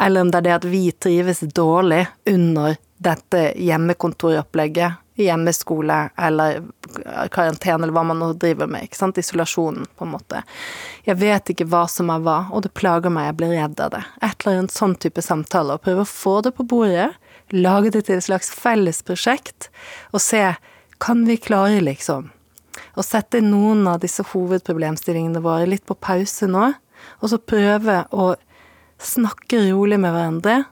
[0.02, 2.02] eller om det er det at vi trives dårlig
[2.32, 6.62] under dette hjemmekontoropplegget hjemmeskole eller
[7.30, 8.84] karantene, eller hva man nå driver med.
[8.84, 9.18] ikke sant?
[9.18, 10.42] Isolasjonen, på en måte.
[11.06, 13.94] Jeg vet ikke hva som er hva, og det plager meg, jeg blir redd av
[13.94, 14.02] det.
[14.22, 17.12] Et eller annet sånn type samtale, og prøve å få det på bordet,
[17.52, 19.68] lage det til et slags fellesprosjekt,
[20.12, 20.42] og se
[21.02, 22.30] kan vi klare, liksom,
[22.94, 26.70] å sette noen av disse hovedproblemstillingene våre litt på pause nå,
[27.20, 28.32] og så prøve å
[29.02, 30.62] snakke rolig med hverandre,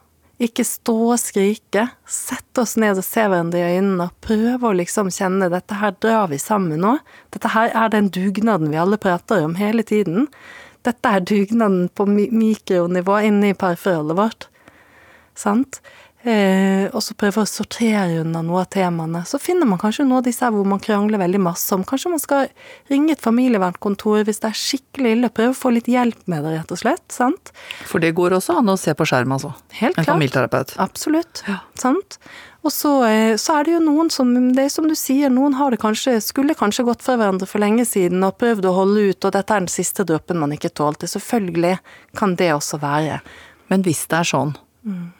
[0.42, 1.84] ikke stå og skrike.
[2.08, 5.94] Sette oss ned og se hverandre i øynene og prøve å liksom kjenne dette her
[6.02, 6.96] drar vi sammen nå.
[7.34, 10.26] Dette her er den dugnaden vi alle prater om hele tiden.
[10.82, 14.48] Dette er dugnaden på mikronivå inne i parforholdet vårt.
[15.38, 15.78] Sant?
[16.22, 19.24] Eh, og så prøve å sortere unna noe av temaene.
[19.26, 21.82] Så finner man kanskje noe av disse hvor man krangler veldig masse om.
[21.86, 22.52] Kanskje man skal
[22.92, 25.32] ringe et familievernkontor hvis det er skikkelig ille.
[25.34, 27.04] Prøve å få litt hjelp med det, rett og slett.
[27.10, 27.50] sant?
[27.90, 29.50] For det går også an å se på skjerm, altså.
[29.80, 30.12] Helt en klart.
[30.12, 30.74] familieterapeut.
[30.84, 31.42] Absolutt.
[31.48, 31.58] Ja.
[31.80, 32.20] Sant?
[32.62, 35.56] Og så, eh, så, er det jo noen som Det er som du sier, noen
[35.58, 39.08] har det kanskje Skulle kanskje gått fra hverandre for lenge siden og prøvd å holde
[39.10, 41.10] ut, og dette er den siste dråpen man ikke tålte.
[41.10, 41.80] Selvfølgelig
[42.14, 43.18] kan det også være.
[43.66, 44.54] Men hvis det er sånn
[44.86, 45.10] mm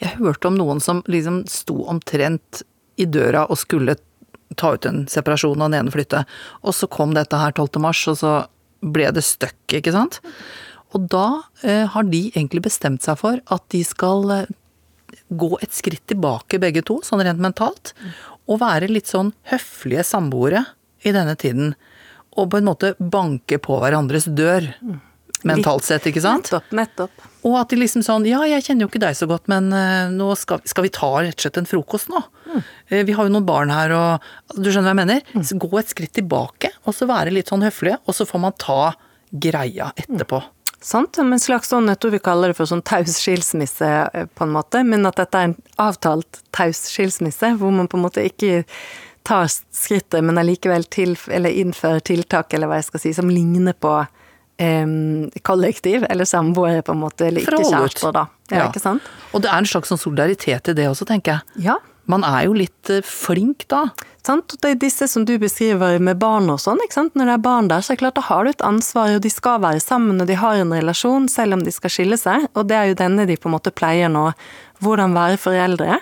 [0.00, 2.62] jeg hørte om noen som liksom sto omtrent
[3.00, 3.96] i døra og skulle
[4.58, 6.24] ta ut en separasjon og den ene flytte,
[6.64, 7.78] og så kom dette her 12.
[7.82, 8.32] mars, og så
[8.80, 10.18] ble det støkk, ikke sant.
[10.96, 14.50] Og da eh, har de egentlig bestemt seg for at de skal eh,
[15.30, 17.94] gå et skritt tilbake begge to, sånn rent mentalt,
[18.50, 20.64] og være litt sånn høflige samboere
[21.06, 21.76] i denne tiden.
[22.34, 24.66] Og på en måte banke på hverandres dør
[25.48, 26.50] mentalt sett, ikke sant?
[26.50, 27.26] Nettopp, nettopp.
[27.48, 30.12] Og at de liksom sånn Ja, jeg kjenner jo ikke deg så godt, men uh,
[30.12, 32.20] nå skal, skal, vi ta rett og slett en frokost nå?
[32.44, 32.62] Mm.
[32.92, 35.26] Uh, vi har jo noen barn her og Du skjønner hva jeg mener?
[35.32, 35.64] Mm.
[35.64, 38.80] Gå et skritt tilbake, og så være litt sånn høflige, og så får man ta
[39.30, 40.42] greia etterpå.
[40.44, 40.56] Mm.
[40.80, 44.46] Sant, en slags sånn, jeg tror vi kaller det for sånn taus skilsmisse, eh, på
[44.46, 48.24] en måte, men at dette er en avtalt taus skilsmisse, hvor man på en måte
[48.24, 48.62] ikke
[49.28, 53.76] tar skrittet, men allikevel til, eller innfører tiltak, eller hva jeg skal si, som ligner
[53.76, 53.92] på
[54.60, 58.26] um, kollektiv, eller samboere, på en måte, eller ikke kjærester, da.
[58.50, 59.06] Ja, Ikke sant?
[59.30, 61.64] Og det er en slags sånn solidaritet i det også, tenker jeg.
[61.70, 61.78] Ja.
[62.10, 63.84] Man er jo litt eh, flink da.
[64.26, 67.14] Sant, og det er disse som du beskriver med barn og sånn, ikke sant.
[67.18, 69.22] Når det er barn der, så er det klart da har du et ansvar, og
[69.24, 72.48] de skal være sammen, og de har en relasjon, selv om de skal skille seg.
[72.54, 74.30] Og det er jo denne de på en måte pleier nå.
[74.82, 76.00] Hvordan være foreldre.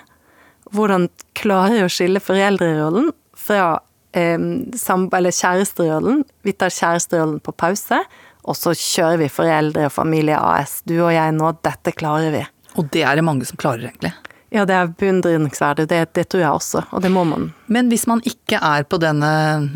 [0.72, 3.76] Hvordan klare å skille foreldrerollen fra
[4.16, 6.24] eh, eller kjæresterollen.
[6.42, 8.00] Vi tar kjæresterollen på pause
[8.48, 10.80] og så kjører vi Foreldre og Familie AS.
[10.88, 12.42] Du og jeg nå, dette klarer vi.
[12.80, 14.14] Og det er det mange som klarer, egentlig.
[14.54, 15.88] Ja, det er beundringsverdig.
[15.90, 17.50] Det, det, tror jeg også, og det må man.
[17.68, 19.30] Men hvis man ikke er på denne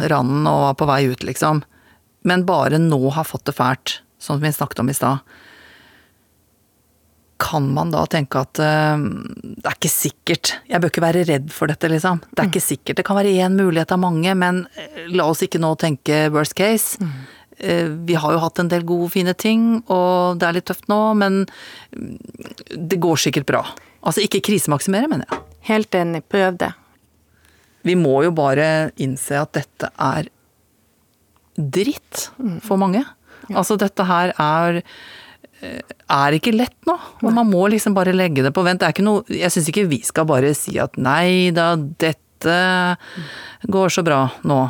[0.09, 1.61] randen og er på vei ut, liksom,
[2.25, 5.21] men bare nå har fått det fælt, som vi snakket om i stad,
[7.43, 9.03] kan man da tenke at uh,
[9.43, 12.23] det er ikke sikkert, jeg bør ikke være redd for dette, liksom.
[12.31, 12.53] Det er mm.
[12.55, 13.01] ikke sikkert.
[13.01, 16.55] Det kan være én mulighet av mange, men eh, la oss ikke nå tenke worst
[16.57, 17.03] case.
[17.03, 17.17] Mm.
[17.63, 20.89] Eh, vi har jo hatt en del gode, fine ting, og det er litt tøft
[20.91, 21.45] nå, men
[21.93, 23.63] det går sikkert bra.
[24.03, 25.43] Altså ikke krisemaksimere, mener jeg.
[25.71, 26.73] Helt enig, prøv det.
[27.87, 30.31] Vi må jo bare innse at dette er
[31.55, 32.29] dritt
[32.67, 33.05] for mange.
[33.47, 33.61] Ja.
[33.61, 34.83] Altså dette her er
[35.63, 38.83] eh, er ikke lett nå, og man må liksom bare legge det på vent.
[38.83, 42.59] Det er ikke noe, jeg syns ikke vi skal bare si at nei da, dette
[43.71, 44.63] går så bra nå.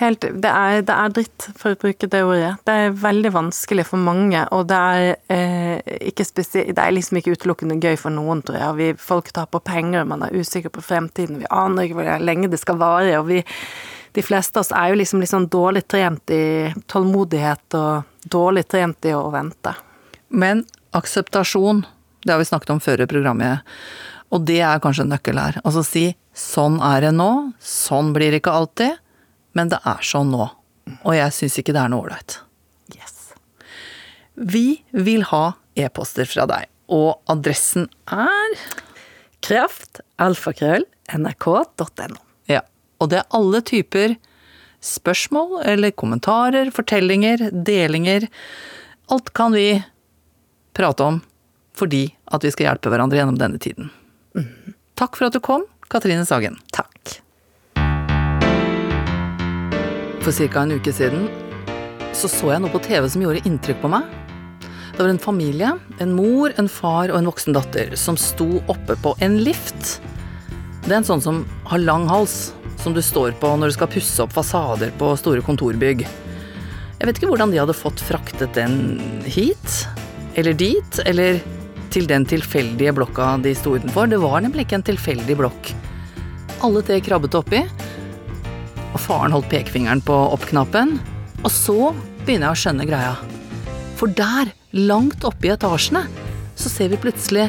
[0.00, 2.54] Helt, det, er, det, er, dritt, for å bruke det ordet.
[2.64, 7.34] Det er veldig vanskelig for mange, og det er, eh, ikke det er liksom ikke
[7.36, 8.76] utelukkende gøy for noen, tror jeg.
[8.78, 12.62] Vi, folk taper penger, man er usikker på fremtiden, vi aner ikke hvor lenge det
[12.62, 13.18] skal vare.
[13.18, 13.42] og vi,
[14.16, 19.04] De fleste av oss er jo liksom, liksom dårlig trent i tålmodighet og dårlig trent
[19.04, 19.74] i å vente.
[20.32, 20.64] Men
[20.96, 21.84] akseptasjon,
[22.24, 23.68] det har vi snakket om før i programmet,
[24.32, 25.60] og det er kanskje en nøkkel her.
[25.60, 28.96] Altså si sånn er det nå, sånn blir det ikke alltid
[29.56, 30.46] men det er sånn nå.
[31.00, 32.38] Og jeg syns ikke det er noe ålreit.
[32.96, 33.32] Yes.
[34.34, 35.44] Vi vil ha
[35.78, 38.58] e-poster fra deg, og adressen er
[39.40, 40.84] Kraft, alfakrøll,
[41.16, 42.20] nrk.no.
[42.50, 42.60] Ja.
[43.00, 44.18] Og det er alle typer
[44.84, 48.28] spørsmål eller kommentarer, fortellinger, delinger.
[49.12, 49.82] Alt kan vi
[50.76, 51.22] prate om
[51.80, 53.88] fordi at vi skal hjelpe hverandre gjennom denne tiden.
[54.36, 54.74] Mm.
[55.00, 56.58] Takk for at du kom, Katrine Sagen.
[56.76, 57.20] Takk.
[60.20, 60.62] For ca.
[60.62, 61.28] en uke siden
[62.12, 64.08] så så jeg noe på TV som gjorde inntrykk på meg.
[64.92, 65.70] Det var en familie,
[66.02, 70.00] en mor, en far og en voksen datter, som sto oppe på en lift.
[70.84, 71.38] Det er en sånn som
[71.70, 72.52] har lang hals,
[72.82, 76.04] som du står på når du skal pusse opp fasader på store kontorbygg.
[76.04, 79.86] Jeg vet ikke hvordan de hadde fått fraktet den hit,
[80.36, 81.40] eller dit, eller
[81.90, 84.10] til den tilfeldige blokka de sto utenfor.
[84.12, 85.72] Det var nemlig ikke en tilfeldig blokk.
[86.66, 87.64] Alle tre krabbet oppi,
[88.90, 90.96] og faren holdt pekefingeren på opp-knappen.
[91.44, 91.92] Og så
[92.24, 93.14] begynner jeg å skjønne greia.
[93.98, 96.04] For der, langt oppe i etasjene,
[96.56, 97.48] så ser vi plutselig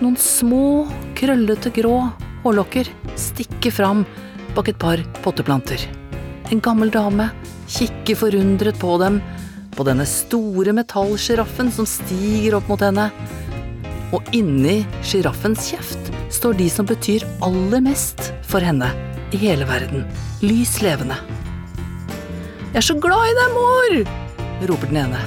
[0.00, 0.86] noen små,
[1.18, 1.96] krøllete grå
[2.44, 2.88] hårlokker
[3.20, 4.04] stikke fram
[4.56, 5.82] bak et par potteplanter.
[6.50, 7.28] En gammel dame
[7.70, 9.20] kikker forundret på dem,
[9.76, 13.10] på denne store metallsjiraffen som stiger opp mot henne.
[14.16, 18.90] Og inni sjiraffens kjeft står de som betyr aller mest for henne
[19.32, 20.04] i hele verden.
[20.40, 21.16] Lys levende.
[22.70, 23.96] Jeg er så glad i deg, mor!
[24.70, 25.20] roper den ene.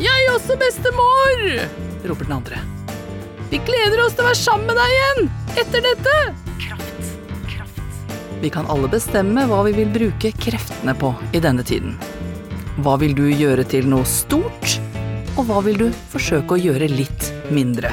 [0.00, 1.44] Jeg også, bestemor!
[2.08, 2.60] roper den andre.
[3.50, 5.28] Vi gleder oss til å være sammen med deg igjen
[5.62, 6.14] etter dette!
[6.64, 7.10] Kraft,
[7.50, 7.82] kraft.
[8.42, 11.98] Vi kan alle bestemme hva vi vil bruke kreftene på i denne tiden.
[12.84, 14.78] Hva vil du gjøre til noe stort,
[15.36, 17.92] og hva vil du forsøke å gjøre litt mindre?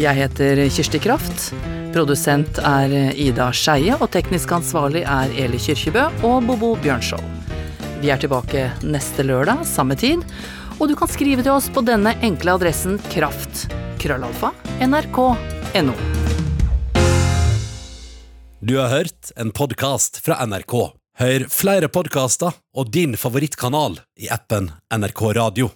[0.00, 1.52] Jeg heter Kirsti Kraft.
[1.92, 7.26] Produsent er Ida Skeie, og teknisk ansvarlig er Eli Kyrkjebø og Bobo Bjørnskjold.
[8.00, 10.24] Vi er tilbake neste lørdag, samme tid,
[10.78, 13.66] og du kan skrive til oss på denne enkle adressen kraft.
[14.00, 14.54] Krøllalfa.
[14.82, 15.94] NRK.no.
[18.62, 20.76] Du har hørt en podkast fra NRK.
[21.20, 25.72] Hør flere podkaster og din favorittkanal i appen NRK Radio.